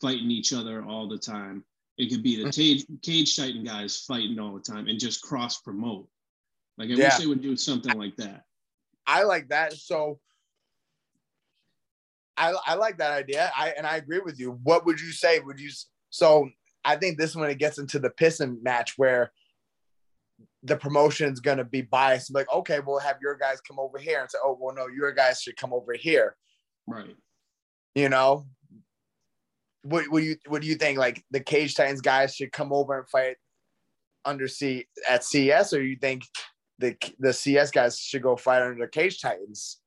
[0.00, 1.64] fighting each other all the time.
[1.98, 2.50] It could be the mm-hmm.
[2.50, 6.08] cage, cage Titan guys fighting all the time and just cross promote.
[6.78, 7.08] Like I Yeah.
[7.08, 8.44] wish they would do something like that.
[9.06, 9.74] I like that.
[9.74, 10.20] So
[12.36, 13.52] I I like that idea.
[13.54, 14.52] I and I agree with you.
[14.62, 15.40] What would you say?
[15.40, 15.70] Would you
[16.10, 16.48] so
[16.84, 19.32] I think this one it gets into the pissing match where
[20.62, 22.34] the promotion is gonna be biased.
[22.34, 25.12] Like, okay, we'll have your guys come over here and say, oh well no, your
[25.12, 26.36] guys should come over here.
[26.86, 27.16] Right.
[27.94, 28.46] You know?
[29.82, 30.98] What what do you what do you think?
[30.98, 33.36] Like the Cage Titans guys should come over and fight
[34.24, 36.22] under C at CS, or you think
[36.78, 39.80] the the CS guys should go fight under the Cage Titans?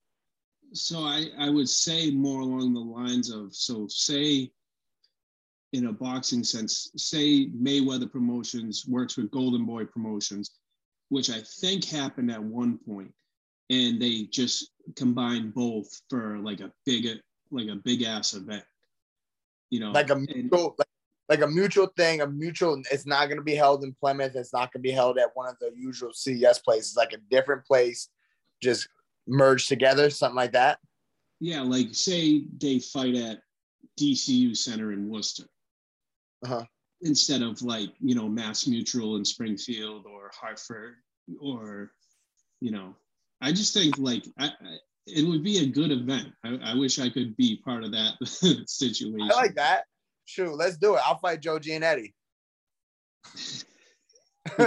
[0.74, 4.52] So I, I would say more along the lines of so say
[5.76, 10.52] in a boxing sense, say Mayweather Promotions works with Golden Boy Promotions,
[11.10, 13.14] which I think happened at one point,
[13.70, 17.08] and they just combined both for like a big
[17.52, 18.64] like a big ass event.
[19.70, 20.88] You know, like a mutual like,
[21.28, 24.54] like a mutual thing a mutual it's not going to be held in plymouth it's
[24.54, 27.66] not going to be held at one of the usual ces places like a different
[27.66, 28.10] place
[28.62, 28.88] just
[29.26, 30.78] merged together something like that
[31.40, 33.42] yeah, like say they fight at
[34.00, 35.46] DCU Center in Worcester.
[36.44, 36.66] Uh-huh.
[37.06, 40.96] Instead of like, you know, Mass Mutual in Springfield or Hartford,
[41.40, 41.92] or
[42.60, 42.96] you know,
[43.42, 46.34] I just think like I, I it would be a good event.
[46.44, 48.16] I, I wish I could be part of that
[48.68, 49.30] situation.
[49.32, 49.84] I like that.
[50.26, 51.02] Shoot, let's do it.
[51.06, 52.14] I'll fight Joe Giannetti.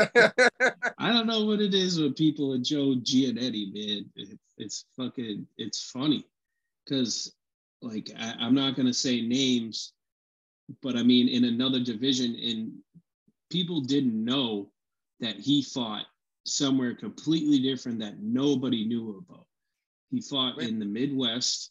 [0.98, 4.04] I don't know what it is with people and Joe Giannetti, man.
[4.16, 6.24] It, it's fucking, it's funny
[6.84, 7.34] because,
[7.82, 9.92] like, I, I'm not gonna say names,
[10.82, 12.72] but I mean, in another division, and
[13.50, 14.70] people didn't know
[15.20, 16.04] that he fought
[16.44, 19.46] somewhere completely different that nobody knew about.
[20.10, 21.70] He fought in the Midwest.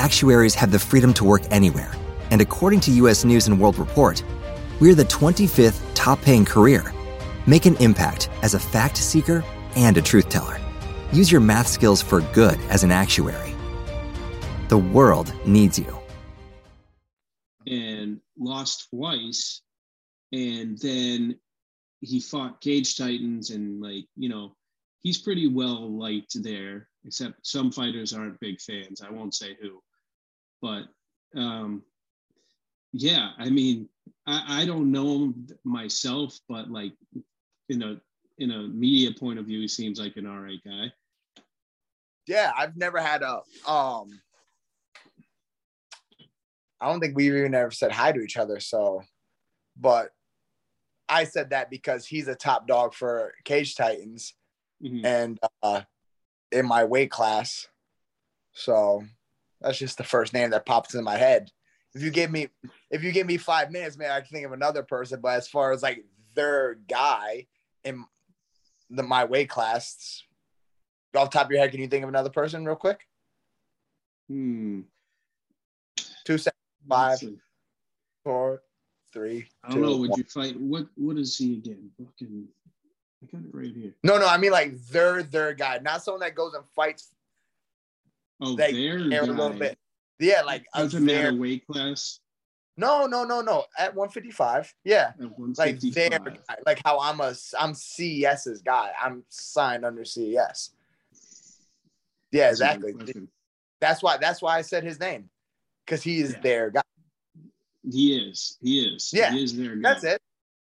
[0.00, 1.92] Actuaries have the freedom to work anywhere,
[2.30, 4.24] and according to US News and World Report,
[4.80, 6.94] we're the 25th top paying career.
[7.46, 9.44] Make an impact as a fact seeker
[9.76, 10.58] and a truth teller.
[11.12, 13.54] Use your math skills for good as an actuary.
[14.68, 15.94] The world needs you.
[17.66, 19.60] and lost twice.
[20.32, 21.38] And then
[22.00, 24.56] he fought Cage Titans and like, you know,
[25.02, 29.02] he's pretty well liked there, except some fighters aren't big fans.
[29.02, 29.82] I won't say who.
[30.62, 30.84] But
[31.34, 31.82] um
[32.92, 33.88] yeah, I mean,
[34.26, 36.92] I, I don't know him myself, but like
[37.68, 38.00] in a
[38.38, 40.92] in a media point of view, he seems like an all right guy.
[42.26, 44.20] yeah, I've never had a um
[46.80, 48.58] I don't think we've even ever said hi to each other.
[48.58, 49.02] So,
[49.76, 50.10] but
[51.10, 54.34] I said that because he's a top dog for Cage Titans
[54.82, 55.04] Mhm.
[55.04, 55.82] and uh,
[56.50, 57.66] in my weight class.
[58.52, 59.04] So
[59.60, 61.50] that's just the first name that pops in my head.
[61.94, 62.48] If you give me,
[62.90, 65.20] if you give me five minutes, man, I can think of another person.
[65.20, 67.46] But as far as like their guy
[67.84, 68.04] in
[68.90, 70.22] the my weight class,
[71.16, 73.00] off the top of your head, can you think of another person real quick?
[74.28, 74.82] Hmm.
[76.24, 76.54] Two seconds,
[76.88, 77.18] Five.
[78.22, 78.62] four,
[79.12, 79.48] three.
[79.64, 79.94] I don't know.
[79.94, 80.18] two, Would one.
[80.18, 80.60] you fight?
[80.60, 81.90] What What is he again?
[81.98, 82.46] Fucking.
[83.22, 83.94] I got it right here.
[84.04, 87.08] No, no, I mean like their their guy, not someone that goes and fights
[88.40, 89.78] Oh, like their a little bit.
[90.18, 92.20] Yeah, like Doesn't matter weight class.
[92.76, 93.64] No, no, no, no.
[93.78, 94.72] At 155.
[94.84, 95.12] Yeah.
[95.20, 96.24] At Like their 155.
[96.48, 96.56] guy.
[96.66, 98.90] like how I'm a I'm CES's guy.
[99.02, 100.70] I'm signed under CES.
[102.32, 102.94] Yeah, That's exactly.
[103.80, 105.28] That's why that's why I said his name.
[105.84, 106.40] Because he is Yeah.
[106.40, 106.82] their guy.
[107.90, 108.56] He is.
[108.62, 109.10] He is.
[109.12, 109.92] Yeah, He is their guy.
[109.92, 110.22] That's it.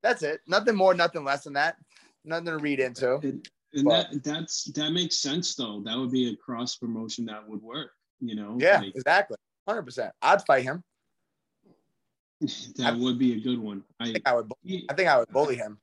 [0.03, 0.41] That's it.
[0.47, 1.77] Nothing more, nothing less than that.
[2.25, 3.17] Nothing to read into.
[3.17, 5.81] And, and But- that that's that makes sense though.
[5.85, 7.93] That would be a cross promotion that would work.
[8.21, 8.57] You know.
[8.61, 9.37] Yeah, Like, exactly.
[9.69, 10.11] 100%.
[10.23, 10.83] I'd fight him.
[12.77, 13.83] that would be a good one.
[14.01, 14.53] I I think I would
[14.91, 15.79] I think I would bully him.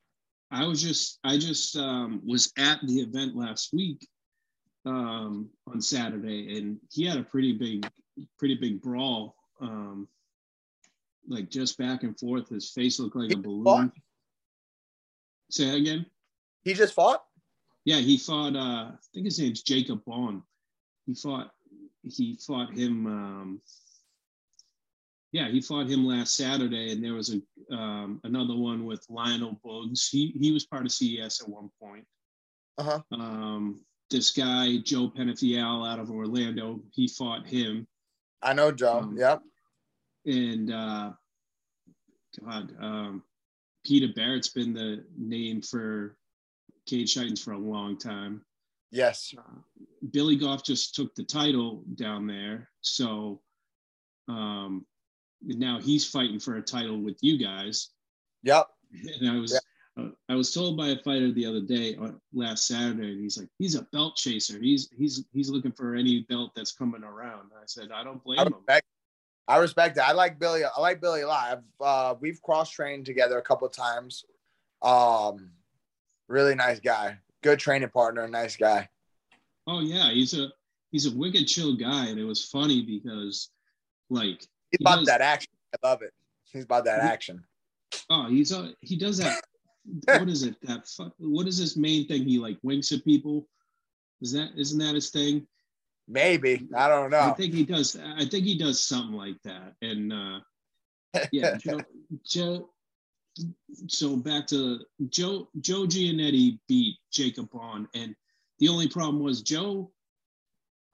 [0.50, 4.06] I was just I just um, was at the event last week
[4.84, 7.88] um, on Saturday, and he had a pretty big
[8.38, 9.34] pretty big brawl.
[9.60, 10.08] Um,
[11.28, 12.48] like just back and forth.
[12.48, 13.64] His face looked like a balloon.
[13.64, 13.90] fought?
[15.50, 16.06] Say that again.
[16.64, 17.24] He just fought?
[17.86, 18.54] Yeah, he fought.
[18.54, 20.42] Uh, I think his name's Jacob Bond.
[21.06, 21.50] He fought.
[22.02, 23.06] He fought him.
[23.06, 23.60] Um,
[25.32, 29.58] yeah, he fought him last Saturday, and there was a um, another one with Lionel
[29.64, 30.08] Buggs.
[30.08, 32.04] He he was part of CES at one point.
[32.76, 33.00] Uh-huh.
[33.12, 37.86] Um, this guy Joe Penafiel out of Orlando, he fought him,
[38.42, 38.98] I know Joe.
[38.98, 39.42] Um, yep.
[40.24, 41.12] and uh,
[42.44, 43.22] God, um,
[43.84, 46.16] Peter Barrett's been the name for
[46.86, 48.42] Cage Titans for a long time.
[48.90, 49.34] Yes.
[50.10, 53.40] Billy Goff just took the title down there, so
[54.28, 54.86] um,
[55.42, 57.90] now he's fighting for a title with you guys.
[58.42, 58.68] Yep.
[59.20, 59.60] And I was
[59.98, 63.38] uh, I was told by a fighter the other day, uh, last Saturday, and he's
[63.38, 64.58] like, he's a belt chaser.
[64.60, 67.50] He's he's he's looking for any belt that's coming around.
[67.56, 68.54] I said, I don't blame I him.
[69.48, 70.00] I respect it.
[70.00, 70.62] I like Billy.
[70.64, 71.50] I like Billy a lot.
[71.50, 74.24] I've, uh, we've cross trained together a couple of times.
[74.82, 75.50] Um,
[76.28, 77.18] really nice guy.
[77.42, 78.26] Good training partner.
[78.28, 78.88] Nice guy.
[79.66, 80.48] Oh yeah, he's a
[80.92, 83.50] he's a wicked chill guy, and it was funny because
[84.10, 85.52] like He's He about does- that action.
[85.82, 86.12] I love it.
[86.52, 87.44] He's about that He- action.
[88.10, 89.40] oh he's a he does that.
[90.06, 90.56] what is it?
[90.62, 90.86] That
[91.18, 92.24] what is his main thing?
[92.24, 93.46] He like winks at people.
[94.20, 95.46] Is that isn't that his thing?
[96.08, 97.20] Maybe I don't know.
[97.20, 97.96] I think he does.
[97.96, 99.74] I think he does something like that.
[99.82, 100.40] And uh,
[101.32, 101.80] yeah, Joe,
[102.24, 102.70] Joe.
[103.88, 105.48] So back to Joe.
[105.60, 108.14] Joe Giannetti beat Jacob Braun, and
[108.58, 109.90] the only problem was Joe.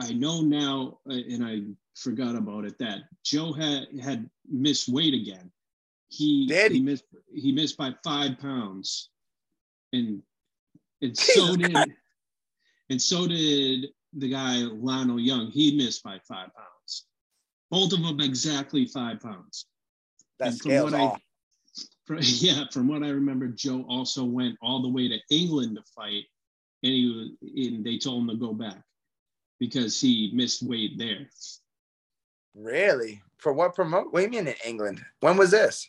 [0.01, 1.61] I know now, uh, and I
[1.95, 5.51] forgot about it that Joe had had missed weight again.
[6.09, 9.11] He Did he missed he missed by five pounds,
[9.93, 10.23] and
[11.01, 11.77] and so did
[12.91, 15.51] and so did the guy Lionel Young.
[15.51, 17.07] He missed by five pounds.
[17.71, 19.67] Both of them exactly five pounds.
[20.39, 21.23] That's scales what I- off.
[22.07, 25.83] From, yeah, from what I remember, Joe also went all the way to England to
[25.95, 26.25] fight,
[26.83, 28.83] and he was, and they told him to go back
[29.61, 31.29] because he missed weight there.
[32.55, 33.23] Really?
[33.39, 34.13] For what promote?
[34.13, 35.05] What do you mean in England?
[35.21, 35.89] When was this?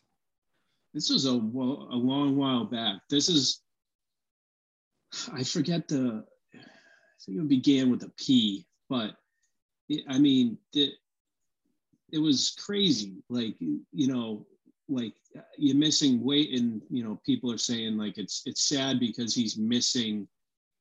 [0.94, 3.02] This was a well, a long while back.
[3.10, 3.62] This is,
[5.32, 6.60] I forget the, I
[7.26, 9.16] think it began with a P, but
[9.90, 10.94] it, I mean, it,
[12.12, 13.24] it was crazy.
[13.30, 14.46] Like, you know,
[14.90, 19.00] like uh, you're missing weight, and you know, people are saying like it's it's sad
[19.00, 20.28] because he's missing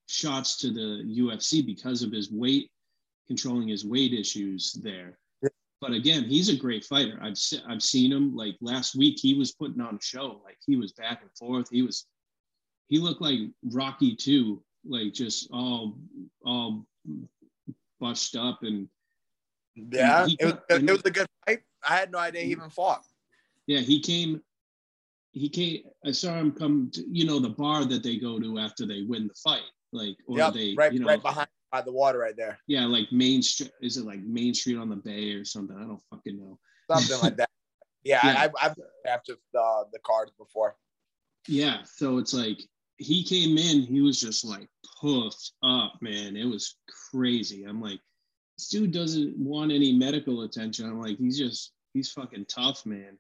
[0.08, 2.70] shots to the UFC because of his weight,
[3.26, 5.18] controlling his weight issues there.
[5.80, 7.18] But again, he's a great fighter.
[7.20, 8.36] I've se- I've seen him.
[8.36, 10.40] Like last week, he was putting on a show.
[10.44, 11.68] Like he was back and forth.
[11.70, 12.06] He was
[12.88, 15.98] he looked like Rocky too, like just all
[16.44, 16.86] all
[17.98, 18.88] bushed up and
[19.74, 20.54] Yeah, he it was.
[20.68, 21.62] It was a good fight.
[21.88, 22.60] I had no idea he mm-hmm.
[22.60, 23.04] even fought.
[23.66, 24.40] Yeah, he came.
[25.32, 25.82] He came.
[26.04, 26.90] I saw him come.
[26.92, 30.16] To, you know the bar that they go to after they win the fight, like
[30.26, 32.58] or Yep, they, right, you know, right behind by the water, right there.
[32.66, 33.72] Yeah, like Main Street.
[33.80, 35.76] Is it like Main Street on the Bay or something?
[35.76, 36.58] I don't fucking know.
[36.90, 37.50] Something like that.
[38.04, 38.48] Yeah, Yeah.
[38.60, 40.76] I, I've after the the cards before.
[41.48, 42.60] Yeah, so it's like
[42.98, 44.68] he came in, he was just like
[45.00, 46.36] puffed up, man.
[46.36, 46.76] It was
[47.10, 47.64] crazy.
[47.64, 47.98] I'm like,
[48.56, 50.86] this dude doesn't want any medical attention.
[50.86, 53.18] I'm like, he's just he's fucking tough, man.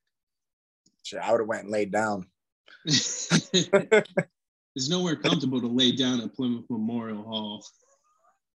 [1.02, 2.26] Shit, I would have went and laid down.
[2.84, 7.64] There's nowhere comfortable to lay down at Plymouth Memorial Hall.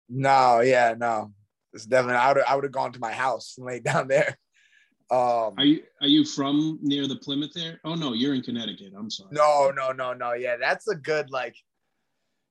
[0.10, 1.32] No, yeah, no.
[1.74, 2.18] It's definitely.
[2.18, 4.38] I would I would have gone to my house and laid down there.
[5.12, 7.80] Um, Are you are you from near the Plymouth there?
[7.84, 8.94] Oh no, you're in Connecticut.
[8.98, 9.30] I'm sorry.
[9.34, 10.34] no, no, no, no.
[10.34, 11.56] Yeah, that's a good like.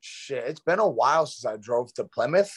[0.00, 2.52] Shit, it's been a while since I drove to Plymouth.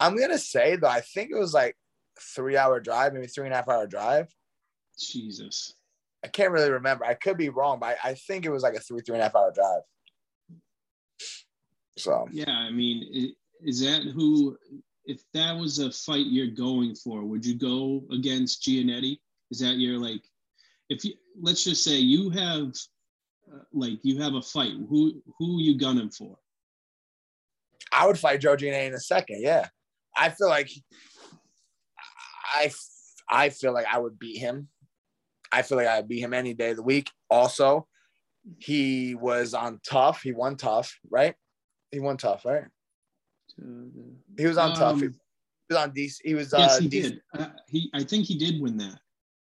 [0.00, 1.76] I'm gonna say though, I think it was like
[2.34, 4.28] three hour drive, maybe three and a half hour drive.
[4.98, 5.74] Jesus.
[6.24, 7.04] I can't really remember.
[7.04, 9.20] I could be wrong, but I, I think it was like a three, three and
[9.20, 9.82] a half hour drive.
[11.98, 14.56] So Yeah, I mean, is that who?
[15.04, 19.18] If that was a fight you're going for, would you go against Giannetti?
[19.50, 20.22] Is that your like?
[20.88, 22.72] If you let's just say you have,
[23.52, 26.38] uh, like, you have a fight, who who you gunning for?
[27.92, 29.42] I would fight Joe Giannetti in a second.
[29.42, 29.68] Yeah,
[30.16, 30.70] I feel like
[32.54, 32.72] I
[33.30, 34.68] I feel like I would beat him.
[35.54, 37.10] I feel like I'd beat him any day of the week.
[37.30, 37.86] Also,
[38.58, 40.20] he was on TUF.
[40.22, 41.34] He won TUF, right?
[41.90, 42.64] He won TUF, right?
[44.36, 44.98] He was on TUF.
[45.00, 45.14] He Um,
[45.70, 46.16] was on DC.
[46.24, 47.20] He was yes, uh, he DC did.
[47.38, 48.98] Uh, he, I think he did win that.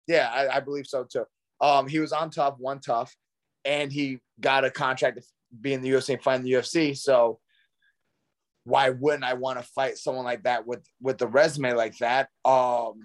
[0.07, 1.25] Yeah, I, I believe so too.
[1.61, 3.15] Um, he was on TUF, one TUF,
[3.65, 5.23] and he got a contract to
[5.61, 6.97] be in the UFC and fight in the UFC.
[6.97, 7.39] So
[8.65, 12.29] why wouldn't I want to fight someone like that with with the resume like that?
[12.45, 12.99] Um,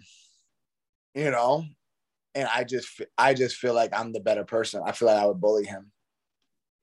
[1.15, 1.65] you know,
[2.37, 4.83] and I just I just feel like I'm the better person.
[4.85, 5.91] I feel like I would bully him.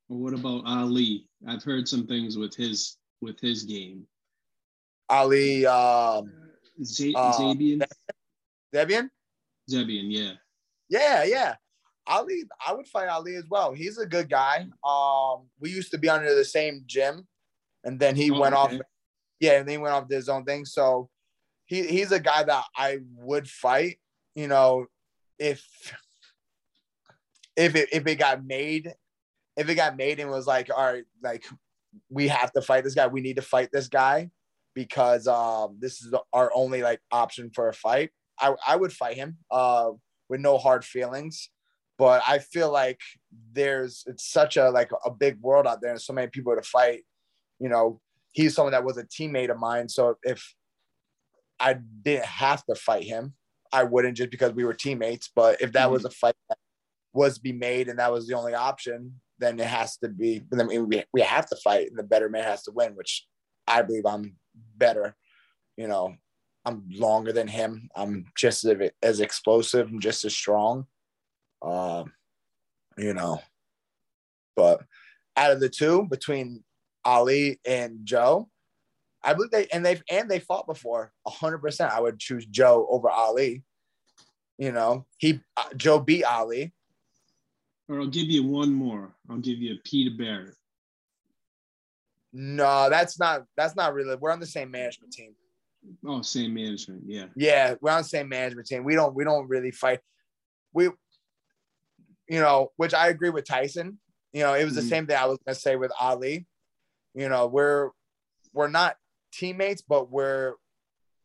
[0.07, 1.27] What about Ali?
[1.47, 4.07] I've heard some things with his with his game.
[5.09, 6.33] Ali um,
[6.83, 7.85] Z- Uh, Zabian,
[8.73, 9.09] Debian.
[9.69, 10.33] Zebian, yeah.
[10.89, 11.55] Yeah, yeah.
[12.07, 13.73] Ali, I would fight Ali as well.
[13.73, 14.65] He's a good guy.
[14.83, 17.27] Um, we used to be under the same gym,
[17.83, 18.75] and then he Oh, went okay.
[18.77, 18.81] off.
[19.39, 20.65] Yeah, and then he went off to his own thing.
[20.65, 21.09] So
[21.65, 23.99] he he's a guy that I would fight.
[24.35, 24.87] You know,
[25.43, 25.67] if
[27.55, 28.93] if it if it got made,
[29.57, 31.43] if it got made and was like, all right, like
[32.09, 33.07] we have to fight this guy.
[33.07, 34.29] We need to fight this guy
[34.73, 38.11] because um this is our only like option for a fight.
[38.39, 39.37] I I would fight him.
[39.51, 39.91] Uh
[40.29, 41.49] with no hard feelings.
[41.99, 42.99] But I feel like
[43.51, 46.63] there's it's such a like a big world out there and so many people to
[46.63, 47.03] fight.
[47.59, 49.89] You know, he's someone that was a teammate of mine.
[49.89, 50.55] So if
[51.59, 53.35] I didn't have to fight him,
[53.73, 55.29] I wouldn't just because we were teammates.
[55.35, 56.57] But if that was a fight that
[57.11, 60.43] was to be made and that was the only option, then it has to be.
[60.51, 62.93] Then we we have to fight, and the better man has to win.
[62.95, 63.25] Which
[63.67, 64.35] I believe I'm
[64.77, 65.15] better.
[65.75, 66.15] You know,
[66.65, 67.89] I'm longer than him.
[67.95, 70.85] I'm just as, as explosive and just as strong.
[71.61, 72.13] Um,
[72.97, 73.41] you know,
[74.55, 74.81] but
[75.35, 76.63] out of the two, between
[77.03, 78.49] Ali and Joe,
[79.23, 81.11] I believe they and they've and they fought before.
[81.27, 81.91] hundred percent.
[81.93, 83.63] I would choose Joe over Ali.
[84.57, 86.73] You know, he uh, Joe beat Ali.
[87.89, 89.13] Or I'll give you one more.
[89.29, 90.55] I'll give you Peter Barrett.
[92.31, 94.15] No, that's not that's not really.
[94.15, 95.35] We're on the same management team.
[96.05, 97.03] Oh, same management.
[97.05, 97.25] Yeah.
[97.35, 98.83] Yeah, we're on the same management team.
[98.83, 99.99] We don't we don't really fight.
[100.73, 100.85] We,
[102.27, 103.99] you know, which I agree with Tyson.
[104.31, 104.89] You know, it was the Mhm.
[104.89, 106.47] same thing I was gonna say with Ali.
[107.13, 107.91] You know, we're
[108.53, 108.95] we're not
[109.33, 110.53] teammates, but we're,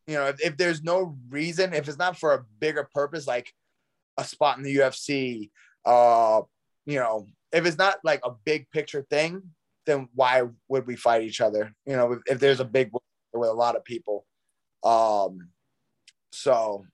[0.07, 3.53] you know, if, if there's no reason, if it's not for a bigger purpose, like
[4.17, 5.51] a spot in the UFC,
[5.85, 6.43] uh,
[6.87, 9.43] you know, if it's not like a big picture thing,
[9.87, 11.73] then why would we fight each other?
[11.87, 12.91] You know, if, if there's a big
[13.33, 14.25] with a lot of people.
[14.83, 15.51] Um,
[16.33, 16.85] so,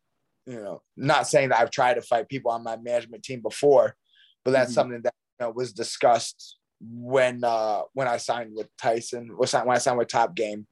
[0.47, 3.97] you know, not saying that I've tried to fight people on my management team before,
[4.45, 4.75] but that's Mhm.
[4.75, 9.71] something that you know, was discussed when uh when I signed with Tyson, was when
[9.71, 10.67] I signed with Top Game.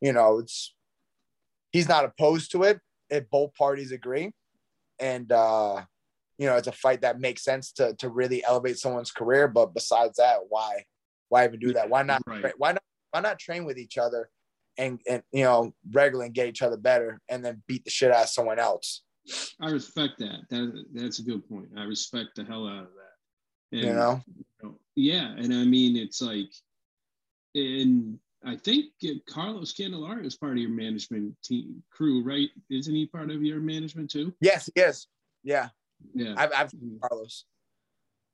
[0.00, 0.74] You know, it's
[1.72, 2.80] he's not opposed to it
[3.10, 4.32] if both parties agree,
[4.98, 5.82] and uh,
[6.38, 9.48] you know, it's a fight that makes sense to to really elevate someone's career.
[9.48, 10.84] But besides that, why
[11.28, 11.88] why even do that?
[11.88, 12.22] Why not?
[12.26, 12.52] Right.
[12.58, 12.82] Why not?
[13.10, 14.28] Why not train with each other
[14.76, 18.12] and and you know regularly and get each other better, and then beat the shit
[18.12, 19.02] out of someone else?
[19.60, 20.40] I respect that.
[20.50, 21.68] That that's a good point.
[21.76, 23.78] I respect the hell out of that.
[23.78, 24.22] And, You know.
[24.94, 26.50] Yeah, and I mean it's like,
[27.54, 32.48] and I think uh, Carlos Candelario is part of your management team crew, right?
[32.70, 34.32] Isn't he part of your management too?
[34.40, 35.08] Yes, yes,
[35.42, 35.68] yeah.
[36.14, 36.34] Yeah.
[36.36, 36.72] I've, I've
[37.02, 37.44] Carlos.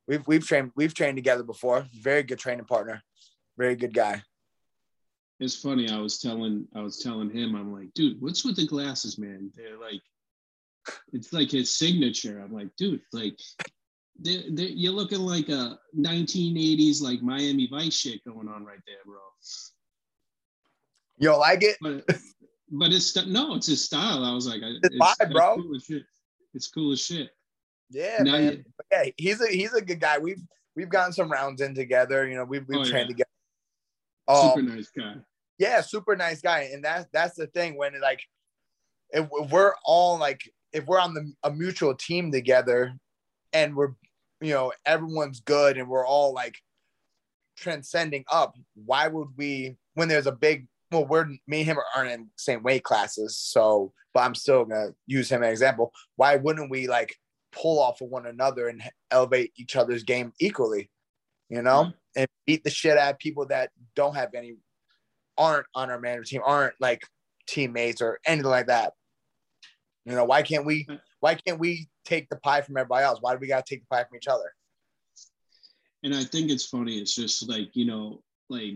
[0.07, 1.87] We've we've trained we've trained together before.
[1.95, 3.03] Very good training partner.
[3.57, 4.23] Very good guy.
[5.41, 5.89] it's funny.
[5.89, 9.51] I was telling I was telling him, I'm like, dude, what's with the glasses, man?
[9.57, 10.03] They're like,
[11.13, 12.41] it's like his signature.
[12.41, 13.39] I'm like, dude, like,
[14.19, 18.97] they're, they're, you're looking like a 1980s like Miami Vice shit going on right there,
[19.07, 19.21] bro.
[21.23, 21.77] You don't like it?
[21.81, 22.05] But
[22.73, 24.25] but it's no, it's his style.
[24.25, 25.55] I was like, I- It's vibe, bro.
[25.57, 26.03] Cool as shit.
[26.53, 27.31] It's cool as shit.
[27.91, 28.43] Yeah, Now man.
[28.53, 30.19] you- yeah, he's a he's a good guy.
[30.19, 30.43] We've
[30.75, 32.27] we've gotten some rounds in together.
[32.29, 33.25] You know, we've we've Oh, trained yeah.
[33.25, 33.29] together.
[34.27, 35.15] Um, Super nice guy.
[35.59, 38.21] yeah, super nice guy, and that's that's the thing when like
[39.11, 40.41] if we're all like
[40.73, 42.95] if we're on the a mutual team together,
[43.53, 43.93] and we're
[44.41, 46.57] you know everyone's good and we're all like
[47.57, 52.11] transcending up, why would we when there's a big well we're me and him aren't
[52.11, 55.93] in the same weight classes, so but I'm still gonna use him as an example.
[56.17, 57.17] Why wouldn't we like
[57.53, 60.91] pull off of one another and elevate each other's game equally?
[61.49, 61.95] You know, Right.
[62.17, 64.55] and beat the shit out of people that don't have any
[65.37, 67.03] aren't on our manager team, aren't like
[67.47, 68.93] teammates or anything like that.
[70.05, 70.97] You know, why can't we mm-hmm.
[71.21, 73.19] why can't we take the pie from everybody else?
[73.21, 74.53] Why do we gotta take the pie from each other?
[76.03, 76.99] And I think it's funny.
[76.99, 78.75] It's just like, you know, like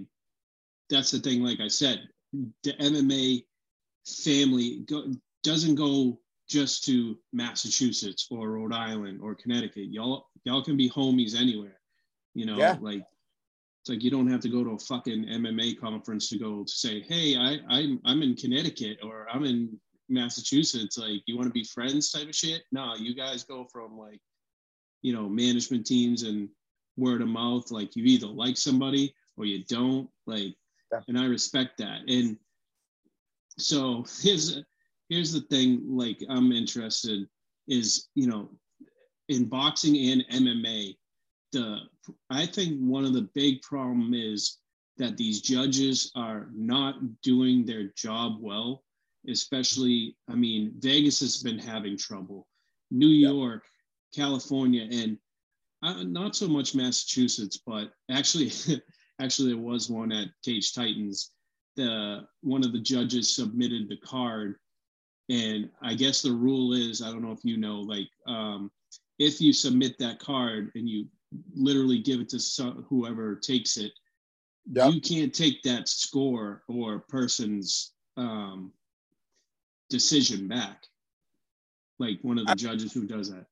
[0.91, 1.43] that's the thing.
[1.43, 2.09] Like I said,
[2.63, 3.45] the MMA
[4.07, 5.13] family go,
[5.43, 6.19] doesn't go
[6.49, 9.91] just to Massachusetts or Rhode Island or Connecticut.
[9.91, 11.81] Y'all, y'all can be homies anywhere.
[12.35, 12.77] You know, Yeah.
[12.81, 13.03] like
[13.81, 16.73] it's like you don't have to go to a fucking MMA conference to go to
[16.73, 19.79] say, hey, I, I'm I'm in Connecticut or I'm in
[20.09, 20.99] Massachusetts.
[20.99, 22.63] Like, you want to be friends type of shit?
[22.73, 24.21] No, you guys go from like,
[25.03, 26.49] you know, management teams and
[26.97, 27.71] word of mouth.
[27.71, 30.09] Like you either like somebody or you don't.
[30.27, 30.55] Like,
[30.93, 31.01] Yeah.
[31.09, 32.03] and I respect that.
[32.09, 32.37] And
[33.59, 34.63] so here's
[35.09, 35.83] here's the thing.
[35.87, 37.29] Like I'm interested
[37.69, 38.51] is you know
[39.29, 40.97] in boxing and MMA.
[41.53, 41.79] The
[42.31, 44.59] I think one of the big problem is
[44.99, 48.83] that these judges are not doing their job well.
[49.29, 52.47] Especially, I mean, Vegas has been having trouble.
[52.93, 53.09] New.
[53.09, 53.65] York,
[54.15, 55.19] California, and
[55.83, 58.53] uh, not so much Massachusetts, but actually,
[59.21, 61.31] actually, there was one at Cage Titans.
[61.77, 64.57] The one of the judges submitted the card,
[65.29, 68.71] and I guess the rule is I don't know if you know, like um,
[69.19, 71.07] if you submit that card and you
[71.55, 73.93] literally give it to some, whoever takes it,
[74.73, 74.95] Yep.
[74.95, 78.73] you can't take that score or person's um,
[79.91, 80.85] decision back.
[81.99, 83.47] Like one of the judges who does that.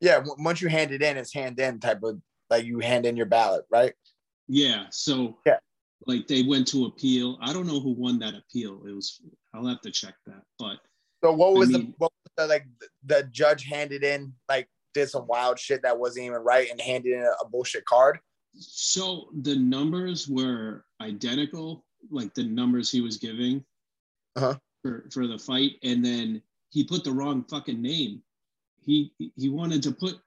[0.00, 3.16] Yeah, once you hand it in, it's hand in type of like you hand in
[3.16, 3.92] your ballot, right?
[4.48, 4.86] Yeah.
[4.90, 5.58] So Yeah.
[6.06, 7.38] like they went to appeal.
[7.40, 8.84] I don't know who won that appeal.
[8.86, 9.20] It was
[9.54, 10.42] I'll have to check that.
[10.58, 10.78] But
[11.24, 12.66] So what was the mean- what was the like
[13.04, 17.12] the judge handed in like did some wild shit that wasn't even right and handed
[17.12, 18.18] in a, a bullshit card?
[18.58, 23.62] so the numbers were identical, like the numbers he was giving
[24.34, 24.56] Uh-huh.
[24.82, 26.40] for, for the fight, and then
[26.70, 28.22] he put the wrong fucking name.
[28.80, 30.18] He he wanted to put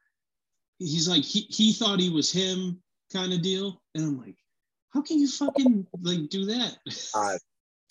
[0.77, 2.81] he's like he, he thought he was him
[3.11, 3.81] kind of deal.
[3.95, 4.35] And I'm like,
[4.93, 6.77] how can you fucking like do that?
[7.15, 7.37] Uh,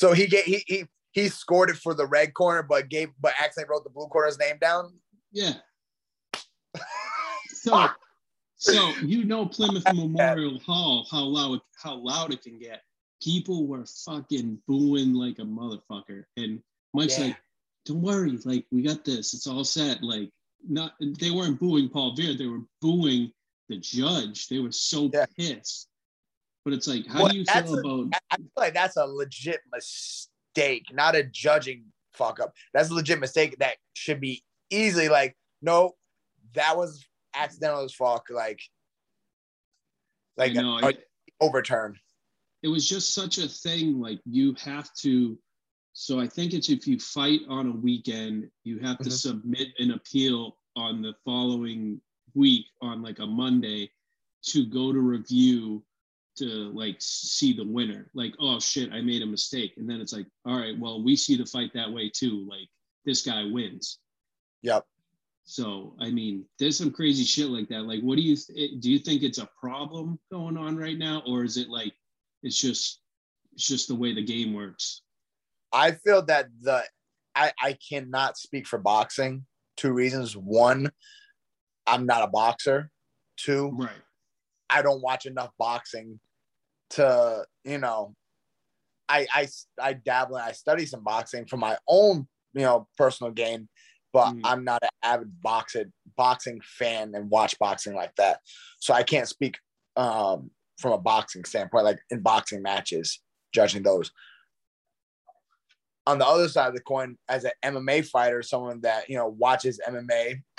[0.00, 3.34] So he gave he he he scored it for the red corner, but gave but
[3.40, 4.92] accidentally wrote the blue corner's name down.
[5.32, 5.54] Yeah.
[7.50, 7.88] So,
[8.56, 12.82] so you know Plymouth Memorial Hall, how loud how loud it can get.
[13.20, 16.62] People were fucking booing like a motherfucker, and
[16.94, 17.26] Mike's Yeah.
[17.26, 17.36] like,
[17.84, 19.34] "Don't worry, like we got this.
[19.34, 20.30] It's all set." Like,
[20.68, 23.32] not they weren't booing Paul Beer, they were booing
[23.68, 24.48] the judge.
[24.48, 25.26] They were so Yeah.
[25.36, 25.88] pissed.
[26.64, 28.14] But it's like, how Well, do you feel a- about?
[28.14, 32.54] I I feel like that's a legit mistake, not a judging fuck up.
[32.74, 35.96] That's a legit mistake that should be easily like, no,
[36.54, 37.04] that was
[37.34, 38.28] accidental as fuck.
[38.30, 38.60] Like,
[40.36, 41.10] like I know, a- it-
[41.40, 41.98] overturn.
[42.62, 45.38] it was just such a thing like you have to
[45.92, 49.12] so i think it's if you fight on a weekend you have to Mhm.
[49.12, 52.00] submit an appeal on the following
[52.38, 53.90] week on like a monday
[54.42, 55.82] to go to review
[56.38, 58.10] to like see the winner.
[58.14, 59.74] Like oh shit i made a mistake.
[59.76, 62.46] And then it's like all right well we see the fight that way too.
[62.48, 62.68] Like
[63.04, 63.98] this guy wins.
[64.62, 64.84] Yep.
[65.44, 67.82] so i mean there's some crazy shit like that.
[67.82, 71.22] Like what do you th- do you think it's a problem going on right now?
[71.26, 71.92] Or is it like
[72.42, 73.00] it's just
[73.54, 75.02] it's just the way the game works?
[75.72, 76.84] I feel that the
[77.34, 79.46] I, I cannot speak for boxing.
[79.76, 80.36] Two reasons.
[80.36, 80.90] One,
[81.88, 82.90] I'm not a boxer.
[83.36, 83.90] Two, right
[84.70, 86.20] I don't watch enough boxing
[86.90, 88.14] to, you know,
[89.08, 89.48] I I
[89.80, 93.68] I dabble and I study some boxing for my own, you know, personal gain,
[94.12, 94.40] but Mhm.
[94.44, 98.40] I'm not an avid boxing boxing fan and watch boxing like that.
[98.80, 99.58] So I can't speak
[99.96, 103.20] um from a boxing standpoint, like in boxing matches,
[103.52, 104.10] judging those.
[106.06, 109.28] On the other side of the coin, as an MMA fighter, someone that you know
[109.28, 110.42] watches MMA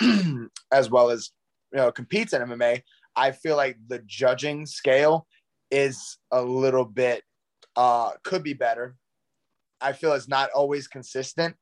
[0.72, 1.30] as well as
[1.72, 2.82] you know competes in MMA,
[3.16, 5.26] I feel like the judging scale
[5.70, 7.22] is a little bit
[7.76, 8.96] uh could be better.
[9.80, 11.56] I feel it's not always consistent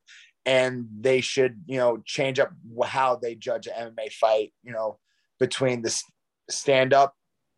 [0.45, 2.51] and they should, you know, change up
[2.85, 4.97] how they judge an MMA fight, you know,
[5.39, 6.03] between the
[6.49, 7.13] stand up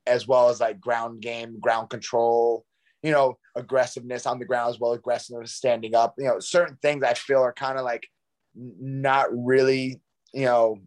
[0.05, 2.65] as well as like ground game, ground control,
[3.03, 6.15] you know, aggressiveness on the ground as well aggressiveness standing up.
[6.17, 8.07] You know, certain things I feel are kind of like
[8.55, 10.01] not really,
[10.33, 10.77] you know,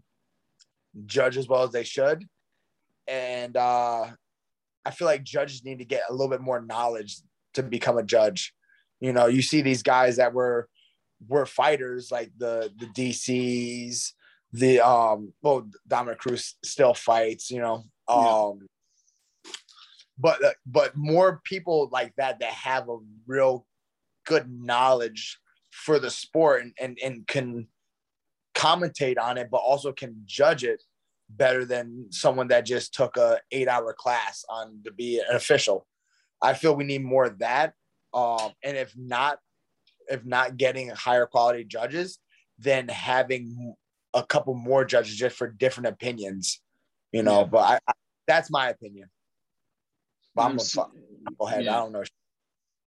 [1.06, 2.24] judge as well as they should.
[3.06, 4.06] And uh
[4.86, 7.16] I feel like judges need to get a little bit more knowledge
[7.54, 8.52] to become a judge.
[9.00, 10.68] You know, you see these guys that were
[11.26, 14.12] were fighters like the the DCs,
[14.52, 17.84] the um well Dominick Cruz still fights, you know.
[18.08, 18.48] Yeah.
[18.48, 18.66] Um
[20.18, 23.66] but uh, but more people like that that have a real
[24.26, 25.38] good knowledge
[25.70, 27.66] for the sport and, and, and can
[28.54, 30.82] commentate on it, but also can judge it
[31.28, 35.86] better than someone that just took a eight hour class on to be an official.
[36.40, 37.74] I feel we need more of that.
[38.12, 39.38] Um, and if not,
[40.08, 42.18] if not getting higher quality judges,
[42.58, 43.74] then having
[44.12, 46.60] a couple more judges just for different opinions,
[47.12, 47.40] you know.
[47.40, 47.46] Yeah.
[47.46, 47.92] But I, I,
[48.26, 49.08] that's my opinion.
[50.34, 51.64] But I'm I'm gonna go ahead.
[51.64, 51.76] yeah.
[51.76, 52.04] I don't know.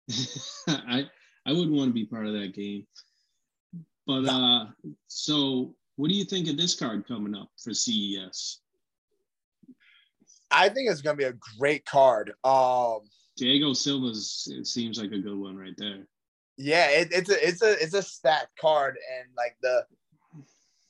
[0.67, 1.09] I
[1.45, 2.85] I wouldn't want to be part of that game.
[4.07, 4.65] But uh
[5.07, 8.61] so what do you think of this card coming up for CES?
[10.49, 12.33] I think it's gonna be a great card.
[12.43, 12.99] Um,
[13.35, 16.07] Diego Silva's it seems like a good one right there.
[16.57, 19.83] yeah, it, it's a it's a it's a stacked card, and like the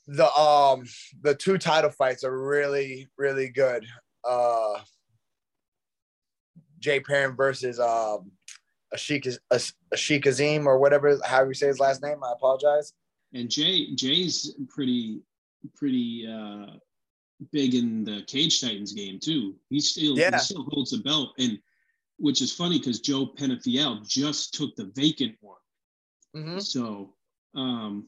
[0.07, 0.85] the um
[1.21, 3.85] the two title fights are really really good.
[4.23, 4.81] Uh,
[6.79, 8.31] Jay Perrin versus um
[8.93, 9.37] Ashik
[9.93, 12.23] Ashik Azim or whatever how you say his last name.
[12.23, 12.93] I apologize.
[13.33, 15.21] And Jay Jay's pretty
[15.75, 16.77] pretty uh
[17.51, 19.55] big in the Cage Titans game too.
[19.69, 20.31] He still Yeah.
[20.31, 21.59] he still holds the belt and
[22.17, 25.59] which is funny because Joe Penafiel just took the vacant one.
[26.35, 26.61] Mhm.
[26.61, 27.15] So
[27.55, 28.07] um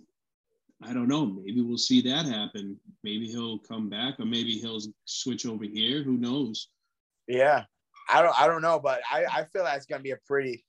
[0.81, 1.25] I don't know.
[1.25, 2.79] Maybe we'll see that happen.
[3.03, 6.03] Maybe he'll come back, or maybe he'll switch over here.
[6.03, 6.69] Who knows?
[7.27, 7.65] Yeah,
[8.07, 10.65] I don't I don't know, but I I feel like it's gonna be a pretty.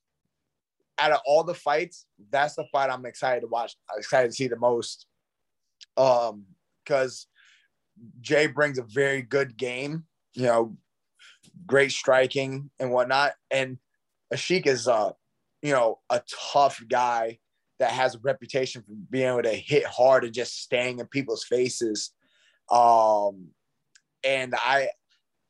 [1.00, 3.74] Out of all the fights, that's the fight I'm excited to watch.
[3.90, 5.06] I'm excited to see the most.
[5.96, 6.44] Um,
[6.84, 7.26] because
[8.20, 10.76] Jay brings a very good game, you know,
[11.66, 13.34] great striking and whatnot.
[13.50, 13.78] And
[14.32, 15.12] Ashik is uh,
[15.62, 16.22] you know, a
[16.52, 17.38] tough guy
[17.78, 21.44] that has a reputation for being able to hit hard and just staying in people's
[21.44, 22.12] faces.
[22.70, 23.48] Um,
[24.24, 24.88] and I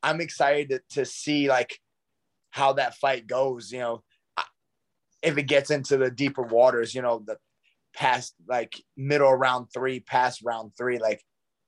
[0.02, 1.78] I'm excited to, to see like
[2.50, 3.72] how that fight goes.
[3.72, 4.02] You know,
[5.22, 7.36] if it gets into the deeper waters, you know, the
[7.94, 11.22] past like middle round three, past round three, like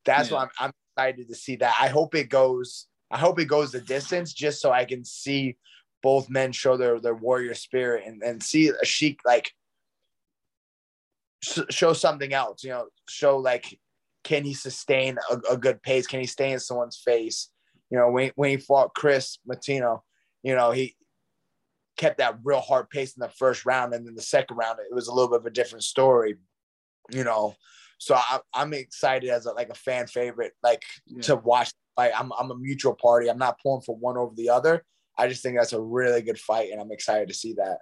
[0.05, 0.37] that's Yeah.
[0.37, 1.77] what I'm, I'm excited to see that.
[1.81, 2.87] I hope it goes.
[3.11, 5.57] I hope it goes the distance just so I can see
[6.03, 9.53] both men show their their warrior spirit and and see Ashik like
[11.43, 12.65] show something else.
[12.65, 13.79] You know, show like
[14.25, 16.07] can he sustain a, a good pace?
[16.07, 17.51] Can he stay in someone's face?
[17.91, 20.01] You know, when when he fought Chris Matino,
[20.43, 20.97] you know he
[22.03, 24.95] kept that real hard pace in the first round, and then the second round it
[24.95, 26.37] was a little bit of a different story.
[27.11, 27.55] You know,
[27.99, 31.23] so I, am excited as a, like a fan favorite, like yeah.
[31.23, 31.71] to watch.
[31.97, 33.29] Like I'm I'm a mutual party.
[33.29, 34.85] I'm not pulling for one over the other.
[35.17, 37.79] I just think that's a really good fight, and I'm excited to see that.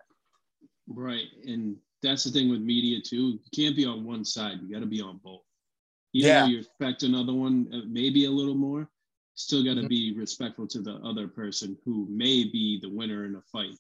[0.86, 3.38] Right, and that's the thing with media too.
[3.38, 4.58] You can't be on one side.
[4.60, 5.42] You got to be on both.
[6.12, 6.46] Even yeah.
[6.46, 8.90] you expect another one, uh, maybe a little more,
[9.36, 9.88] still got to mm-hmm.
[9.88, 13.78] be respectful to the other person who may be the winner in a fight,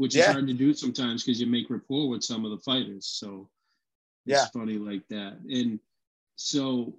[0.00, 0.28] which yeah.
[0.28, 3.06] is hard to do sometimes because you make rapport with some of the fighters.
[3.06, 3.50] So
[4.24, 4.46] it's yeah.
[4.46, 5.36] funny like that.
[5.50, 5.78] And
[6.36, 6.94] so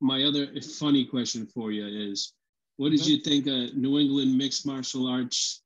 [0.00, 2.32] my other funny question for you is
[2.78, 3.10] what did mm-hmm.
[3.10, 5.62] you think of New England mixed martial arts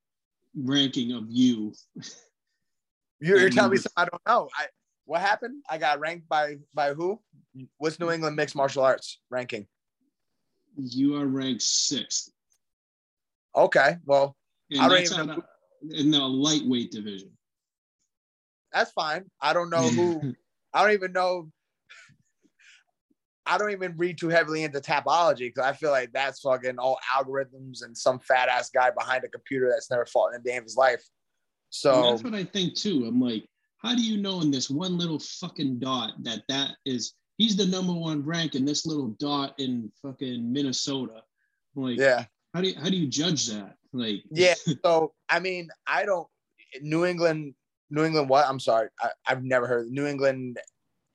[0.55, 1.73] ranking of you?
[3.21, 4.51] You're, you're telling me something I don't know.
[4.59, 4.67] I
[5.07, 5.63] what happened?
[5.71, 7.21] I got ranked by by who?
[7.79, 9.67] What's New England mixed martial arts ranking?
[10.77, 12.31] You are ranked sixth.
[13.57, 14.37] Okay, well,
[14.71, 15.43] and I don't even know.
[15.91, 17.31] In the lightweight division.
[18.73, 19.25] That's fine.
[19.41, 20.35] I don't know who.
[20.73, 21.51] I don't even know
[23.47, 26.99] I don't even read too heavily into Tapology because I feel like that's fucking all
[27.15, 30.57] algorithms and some fat ass guy behind a computer that's never fought in a day
[30.57, 31.05] of his life.
[31.71, 33.05] So and that's what I think too.
[33.07, 33.47] I'm like,
[33.79, 37.67] how do you know in this one little fucking dot that that is he's the
[37.67, 41.23] number one rank in this little dot in fucking Minnesota?
[41.77, 42.25] I'm like, yeah.
[42.55, 43.77] How do you how do you judge that?
[43.93, 44.55] Like, yeah.
[44.85, 46.29] So I mean, I don't.
[46.81, 47.55] New England,
[47.91, 48.29] New England.
[48.29, 48.47] What?
[48.49, 50.59] I'm sorry, I, I've never heard New England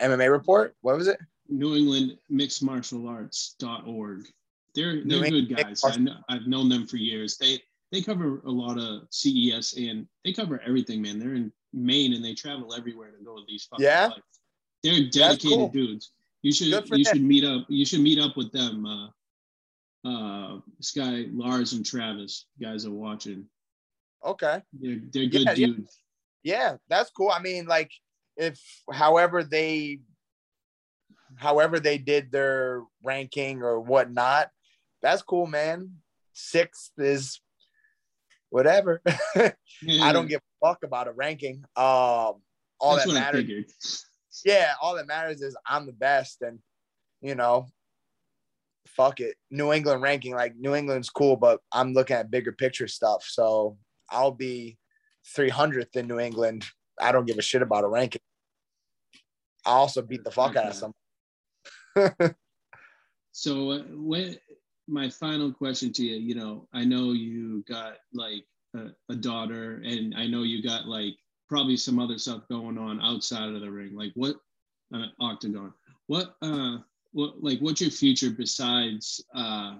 [0.02, 0.76] MMA report.
[0.82, 1.20] What was it?
[1.48, 4.28] New England Mixed Martial Arts.org.
[4.76, 5.82] They're they're good guys.
[5.84, 7.38] I know, I've known them for years.
[7.38, 7.60] They
[7.92, 11.20] they cover a lot of CES and they cover everything, man.
[11.20, 14.10] They're in Maine and they travel everywhere to go to these fucking yeah.
[14.84, 15.70] They're dedicated cool.
[15.70, 16.12] dudes.
[16.42, 17.04] You should you them.
[17.04, 17.66] should meet up.
[17.68, 18.86] You should meet up with them.
[18.86, 19.08] Uh,
[20.06, 23.46] uh, this guy Lars and Travis, guys are watching.
[24.26, 24.62] Okay.
[24.74, 25.98] They're they're good yeah, dudes.
[26.44, 26.56] Yeah.
[26.56, 27.32] yeah, that's cool.
[27.32, 27.92] I mean, like
[28.38, 28.60] if
[28.92, 30.00] however they
[31.36, 34.50] however they did their ranking or whatnot.
[35.02, 35.98] That's cool, man.
[36.34, 37.40] Sixth is
[38.50, 39.02] whatever.
[39.36, 39.52] yeah.
[40.04, 41.64] I don't give a fuck about a ranking.
[41.76, 42.42] Um,
[42.82, 44.06] all That's that matters.
[44.46, 46.60] Yeah, all that matters is I'm the best, and
[47.22, 47.68] you know,
[49.00, 49.38] fuck it.
[49.50, 53.24] New England ranking, like New England's cool, but I'm looking at bigger picture stuff.
[53.26, 53.78] So
[54.10, 54.78] I'll be
[55.38, 56.66] 300th in New England.
[57.00, 58.20] I don't give a shit about a ranking.
[59.66, 60.60] I also beat the fuck okay.
[60.60, 60.94] out of some
[63.32, 64.38] so uh, when
[64.88, 68.44] my final question to you, you know, I know you got like
[68.76, 71.16] a, a, daughter, and I know you got like
[71.48, 73.96] probably some other stuff going on outside of the ring.
[73.96, 74.36] Like what
[74.94, 75.74] uh, octagon?
[76.08, 76.78] What uh,
[77.12, 79.78] what like what's your future besides uh,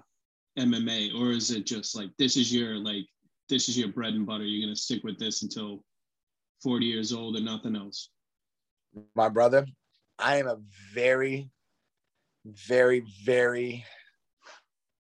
[0.58, 3.06] MMA, or is it just like this is your like
[3.48, 4.44] this is your bread and butter?
[4.44, 5.84] You're gonna stick with this until
[6.62, 8.10] 40 years old and nothing else.
[9.14, 9.66] My brother,
[10.18, 10.58] I am a
[10.92, 11.50] very
[12.44, 13.84] very, very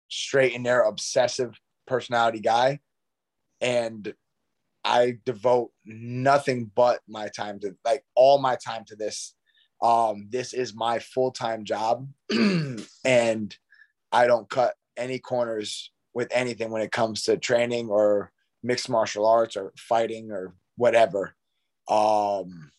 [0.08, 1.54] straight and narrow, obsessive
[1.86, 2.80] personality guy.
[3.60, 4.12] And
[4.84, 9.34] I devote nothing but my time to like all my time to this.
[9.80, 12.08] Um, this is my full-time job
[13.04, 13.56] and
[14.10, 19.26] I don't cut any corners with anything when it comes to training or mixed martial
[19.26, 21.34] arts or fighting or whatever.
[21.88, 22.70] Um,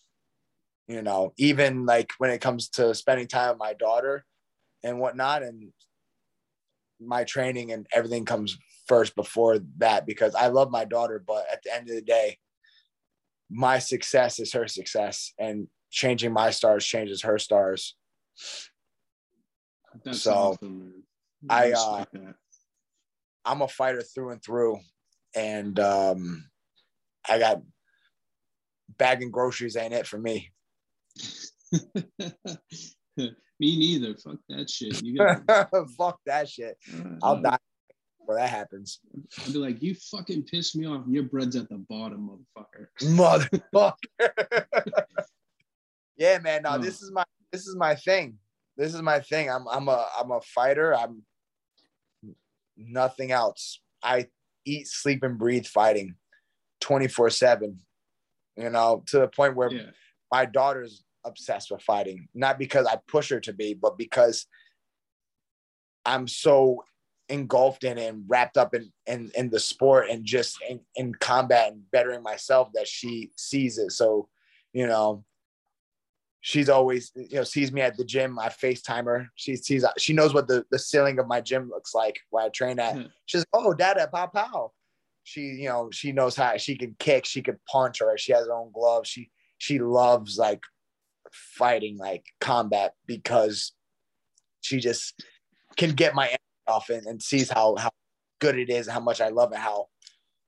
[0.88, 4.26] you know, even like when it comes to spending time with my daughter,
[4.84, 5.44] and whatnot.
[5.44, 5.72] And
[7.00, 11.64] my training and everything comes first before that because I love my daughter, but at
[11.64, 12.38] the end of the day,
[13.50, 17.96] my success is her success, and changing my stars changes her stars.
[20.04, 21.04] That's so awesome,
[21.50, 22.06] I, uh,
[23.46, 24.80] I'm a fighter through and through,
[25.36, 26.46] and um,
[27.28, 27.62] I got
[28.98, 30.52] bagging groceries ain't it for me.
[33.62, 34.16] Me neither.
[34.16, 35.04] Fuck that shit.
[35.04, 36.78] You got fuck that shit.
[36.94, 37.58] Uh, I'll die
[38.20, 39.00] before that happens.
[39.40, 41.04] I'll be like, you fucking piss me off.
[41.08, 42.88] Your bread's at the bottom, motherfucker.
[43.02, 43.94] Motherfucker.
[46.20, 46.64] yeah, man.
[46.64, 46.76] No, oh.
[46.76, 46.82] Hmm.
[46.82, 48.38] this is my this is my thing.
[48.78, 49.50] This is my thing.
[49.50, 50.96] I'm I'm a I'm a fighter.
[50.96, 51.24] I'm
[52.78, 53.82] nothing else.
[54.04, 54.28] I
[54.66, 56.16] eat, sleep, and breathe fighting
[56.82, 57.80] 24 7.
[58.58, 59.84] You know, to the point where yeah.
[60.32, 64.46] my daughter's obsessed with fighting, not because I push her to be, but because
[66.06, 66.84] I'm so
[67.30, 71.72] engulfed in and wrapped up in in, in the sport and just in, in combat
[71.72, 73.92] and bettering myself that she sees it.
[73.92, 74.28] So,
[74.74, 75.24] you know,
[76.42, 78.40] she's always you know sees me at the gym.
[78.40, 79.28] I FaceTime her.
[79.36, 82.50] She sees she knows what the, the ceiling of my gym looks like where I
[82.50, 82.96] train at.
[82.96, 83.04] Hmm.
[83.26, 84.72] She's oh dada pow pow.
[85.24, 88.48] She you know she knows how she can kick, she can punch, or she has
[88.48, 89.10] her own gloves.
[89.10, 90.62] She she loves like
[91.32, 93.74] fighting like combat because
[94.62, 95.22] she just
[95.76, 96.36] can get my
[96.68, 97.90] off and, and sees how how
[98.40, 99.88] good it is, how much I love it, how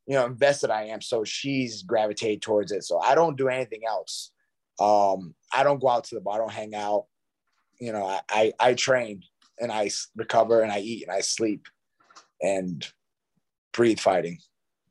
[0.07, 1.01] you know invested I am.
[1.01, 2.83] So she's gravitated towards it.
[2.83, 4.31] So I don't do anything else.
[4.79, 7.05] Um, I don't go out to the bar, I don't hang out.
[7.79, 9.23] You know, I, I, I train
[9.59, 11.67] and I recover and I eat and I sleep
[12.41, 12.85] and
[13.73, 14.37] breathe fighting.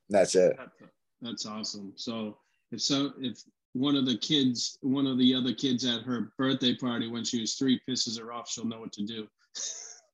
[0.09, 0.57] That's it.
[1.22, 1.93] That's awesome.
[1.97, 2.39] So
[2.72, 3.43] if so, if
[3.74, 7.41] one of the kids, one of the other kids at her birthday party when she
[7.41, 9.28] was three pisses her off, she'll know what to do.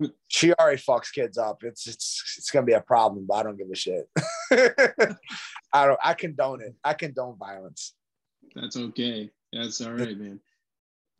[0.28, 1.62] she already fucks kids up.
[1.62, 4.08] It's it's it's gonna be a problem, but I don't give a shit.
[5.72, 6.00] I don't.
[6.04, 6.74] I condone it.
[6.84, 7.94] I condone violence.
[8.54, 9.30] That's okay.
[9.52, 10.40] That's all right, man.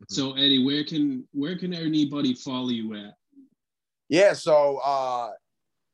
[0.01, 0.13] Mm-hmm.
[0.13, 3.13] So Eddy, where can where can anybody follow you at?
[4.09, 5.31] Yeah, so uh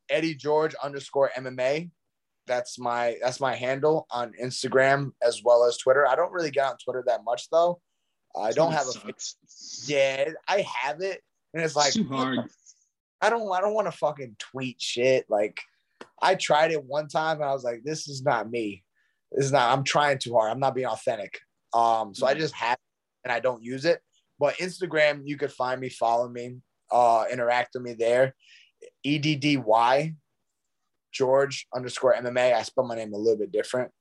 [0.09, 1.89] Eddy George underscore MMA.
[2.45, 6.07] That's my that's my handle on Instagram as well as Twitter.
[6.07, 7.79] I don't really get on Twitter that much though.
[8.35, 9.13] I don't have a
[9.85, 11.21] yeah, I have it,
[11.53, 12.39] and it's like it's too hard.
[13.21, 15.25] I don't I don't want to fucking tweet shit.
[15.29, 15.61] Like
[16.21, 18.83] I tried it one time and I was like, this is not me.
[19.31, 19.71] This is not.
[19.71, 20.51] I'm trying too hard.
[20.51, 21.39] I'm not being authentic.
[21.73, 22.77] Um, so I just have
[23.23, 24.01] and I don't use it.
[24.39, 26.57] But Instagram, you could find me, follow me,
[26.91, 28.35] uh, interact with me there.
[29.03, 30.15] E D D Y
[31.11, 32.53] George underscore MMA.
[32.53, 33.91] I spell my name a little bit different.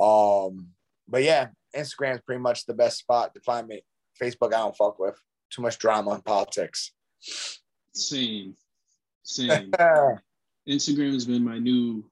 [0.00, 0.68] Um,
[1.08, 3.82] but yeah, Instagram is pretty much the best spot to find me.
[4.20, 5.18] Facebook, I don't fuck with
[5.50, 6.92] too much drama and politics.
[7.94, 8.54] Same,
[9.22, 9.70] same.
[10.68, 12.04] Instagram has been my new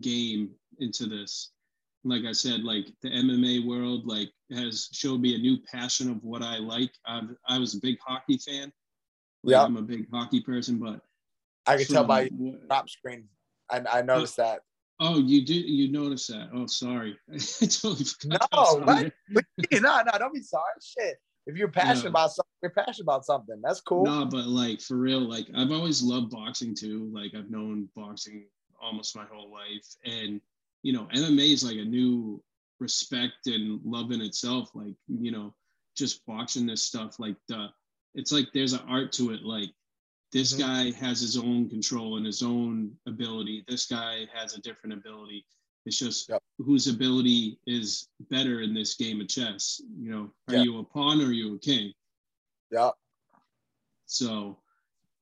[0.00, 1.50] game into this
[2.04, 6.22] like I said, like the MMA world, like has showed me a new passion of
[6.22, 6.92] what I like.
[7.06, 8.72] I've, I was a big hockey fan.
[9.42, 11.00] Like, yeah, I'm a big hockey person, but
[11.66, 13.24] I can tell by your top screen.
[13.70, 14.60] I, I noticed uh, that.
[15.00, 15.54] Oh, you do.
[15.54, 16.50] You noticed that?
[16.52, 17.16] Oh, sorry.
[17.32, 18.48] I totally forgot.
[18.52, 19.12] No, what?
[19.72, 20.64] no, no, don't be sorry.
[20.82, 21.18] Shit.
[21.46, 22.10] If you're passionate no.
[22.10, 23.60] about something, you're passionate about something.
[23.62, 24.04] That's cool.
[24.04, 27.10] No, but like for real, like I've always loved boxing too.
[27.12, 28.46] Like I've known boxing
[28.80, 30.40] almost my whole life, and
[30.82, 32.42] you know, MMA is like a new
[32.80, 34.70] respect and love in itself.
[34.74, 35.54] Like, you know,
[35.96, 37.68] just watching this stuff, like the,
[38.14, 39.42] it's like there's an art to it.
[39.42, 39.70] Like
[40.32, 40.62] this mm-hmm.
[40.62, 43.64] guy has his own control and his own ability.
[43.68, 45.44] This guy has a different ability.
[45.86, 46.42] It's just yep.
[46.58, 49.80] whose ability is better in this game of chess.
[49.98, 50.64] You know, are yep.
[50.64, 51.92] you a pawn or are you a king?
[52.70, 52.90] Yeah.
[54.06, 54.58] So,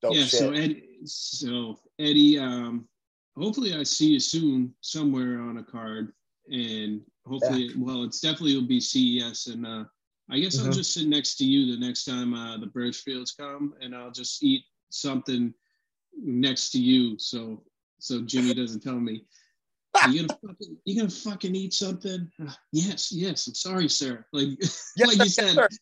[0.03, 0.25] Dope yeah.
[0.25, 0.41] Shit.
[0.41, 2.89] So Ed, so Eddy, um,
[3.37, 6.13] hopefully I see you soon somewhere on a card.
[6.51, 7.75] And hopefully, yeah.
[7.77, 9.49] well, it's definitely will be CES.
[9.49, 9.85] And uh,
[10.31, 10.67] I guess mm-hmm.
[10.67, 14.11] I'll just sit next to you the next time uh, the Burchfields come, and I'll
[14.11, 15.53] just eat something
[16.21, 17.63] next to you, so
[17.99, 19.25] so Jimmy doesn't tell me.
[20.09, 22.31] You gonna fucking you gonna fucking eat something?
[22.41, 23.47] Uh, yes, yes.
[23.47, 24.25] I'm sorry, sir.
[24.33, 25.79] Like yes, like you said, yes,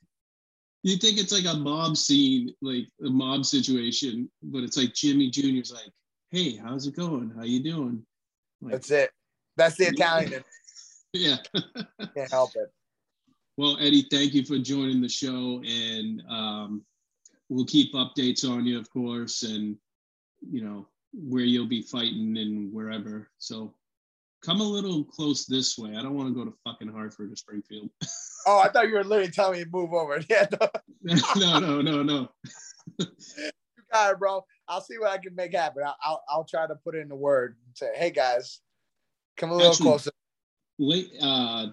[0.83, 5.31] you think it's like a mob scene, like a mob situation, but it's like Jimmy
[5.31, 5.93] Jr.'s like,
[6.35, 7.33] hey, how's it going?
[7.37, 8.05] How you doing?
[8.61, 9.11] Like, That's it.
[9.57, 10.43] That's the Italian.
[11.13, 11.37] yeah.
[12.15, 12.73] Can't help it.
[13.57, 16.85] Well, Eddy, thank you for joining the show, and um,
[17.49, 19.77] we'll keep updates on you, of course, and
[20.51, 23.31] you know where you'll be fighting and wherever.
[23.39, 23.73] So
[24.45, 25.91] come a little close this way.
[25.91, 27.91] I don't want to go to fucking Hartford or Springfield.
[28.49, 30.21] oh, I thought you were literally telling me to move over.
[30.29, 30.47] Yeah.
[31.37, 32.03] No, no, no, no.
[32.03, 32.29] no.
[32.99, 33.07] you
[33.93, 34.45] got it, bro.
[34.69, 35.83] I'll see what I can make happen.
[35.85, 37.57] I'll, I'll, I'll try to put in the word.
[37.67, 38.61] and Say, hey guys,
[39.37, 40.11] come a little Actually, closer.
[40.79, 41.67] Late, uh,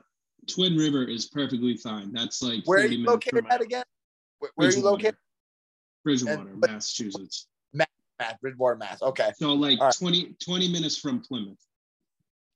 [0.47, 2.11] Twin River is perfectly fine.
[2.11, 3.83] That's like where are you located at again?
[4.39, 5.15] Where, where are you located?
[6.03, 7.47] Bridgewater, and, Massachusetts.
[7.73, 7.87] Mass,
[8.19, 9.01] Mass, Bridgewater, Mass.
[9.01, 9.31] Okay.
[9.37, 9.93] So like right.
[9.93, 11.59] 20, 20 minutes from Plymouth.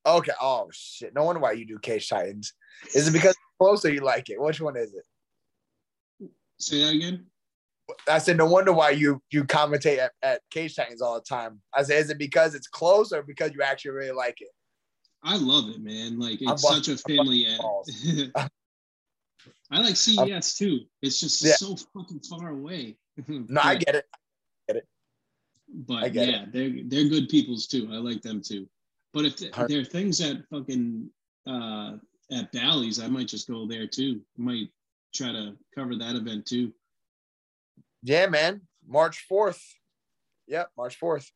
[0.06, 0.34] Okay.
[0.42, 1.14] Oh shit!
[1.16, 2.54] No wonder why you do Cage Titans.
[2.94, 4.40] Is it because closer you like it?
[4.40, 6.30] Which one is it?
[6.60, 7.26] Say that again.
[8.10, 11.62] I said, no wonder why you you commentate at, at Cage Titans all the time.
[11.74, 14.50] I said, is it because it's close or because you actually really like it?
[15.24, 16.20] I love it, man.
[16.20, 17.48] Like it's such a family
[19.72, 20.82] I like CES too.
[21.02, 21.56] It's just yeah.
[21.56, 22.98] so fucking far away.
[23.28, 24.06] no, but, I get it.
[24.14, 24.88] I get it.
[25.68, 26.54] But get yeah, it.
[26.54, 27.90] they're they're good peoples too.
[27.92, 28.68] I like them too.
[29.14, 31.10] But if there are things at fucking
[31.48, 31.94] uh,
[32.32, 34.22] at Bally's, I might just go there too.
[34.38, 34.70] I might
[35.14, 36.72] try to cover that event too.
[38.06, 38.62] Yeah, man.
[38.88, 39.60] March 4th.
[40.48, 41.28] Yep, March 4th.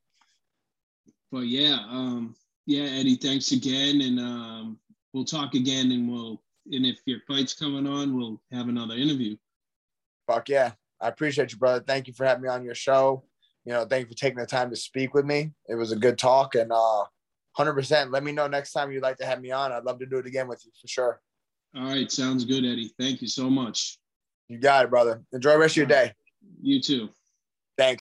[1.31, 2.35] but yeah, um,
[2.67, 4.79] yeah, Eddy, thanks again, and um,
[5.11, 6.39] we'll talk again, and we'll
[6.71, 9.35] and if your fight's coming on, we'll have another interview.
[10.27, 10.73] Fuck yeah.
[11.01, 11.83] I appreciate you, brother.
[11.85, 13.23] Thank you for having me on your show.
[13.65, 15.51] You know, thank you for taking the time to speak with me.
[15.67, 17.05] It was a good talk and uh
[17.57, 18.11] 100%.
[18.11, 19.71] Let me know next time you'd like to have me on.
[19.71, 21.21] I'd love to do it again with you for sure.
[21.75, 22.11] All right.
[22.11, 22.91] Sounds good, Eddy.
[22.99, 23.97] Thank you so much.
[24.47, 25.23] You got it, brother.
[25.33, 26.13] Enjoy the rest of your day.
[26.61, 27.09] You too.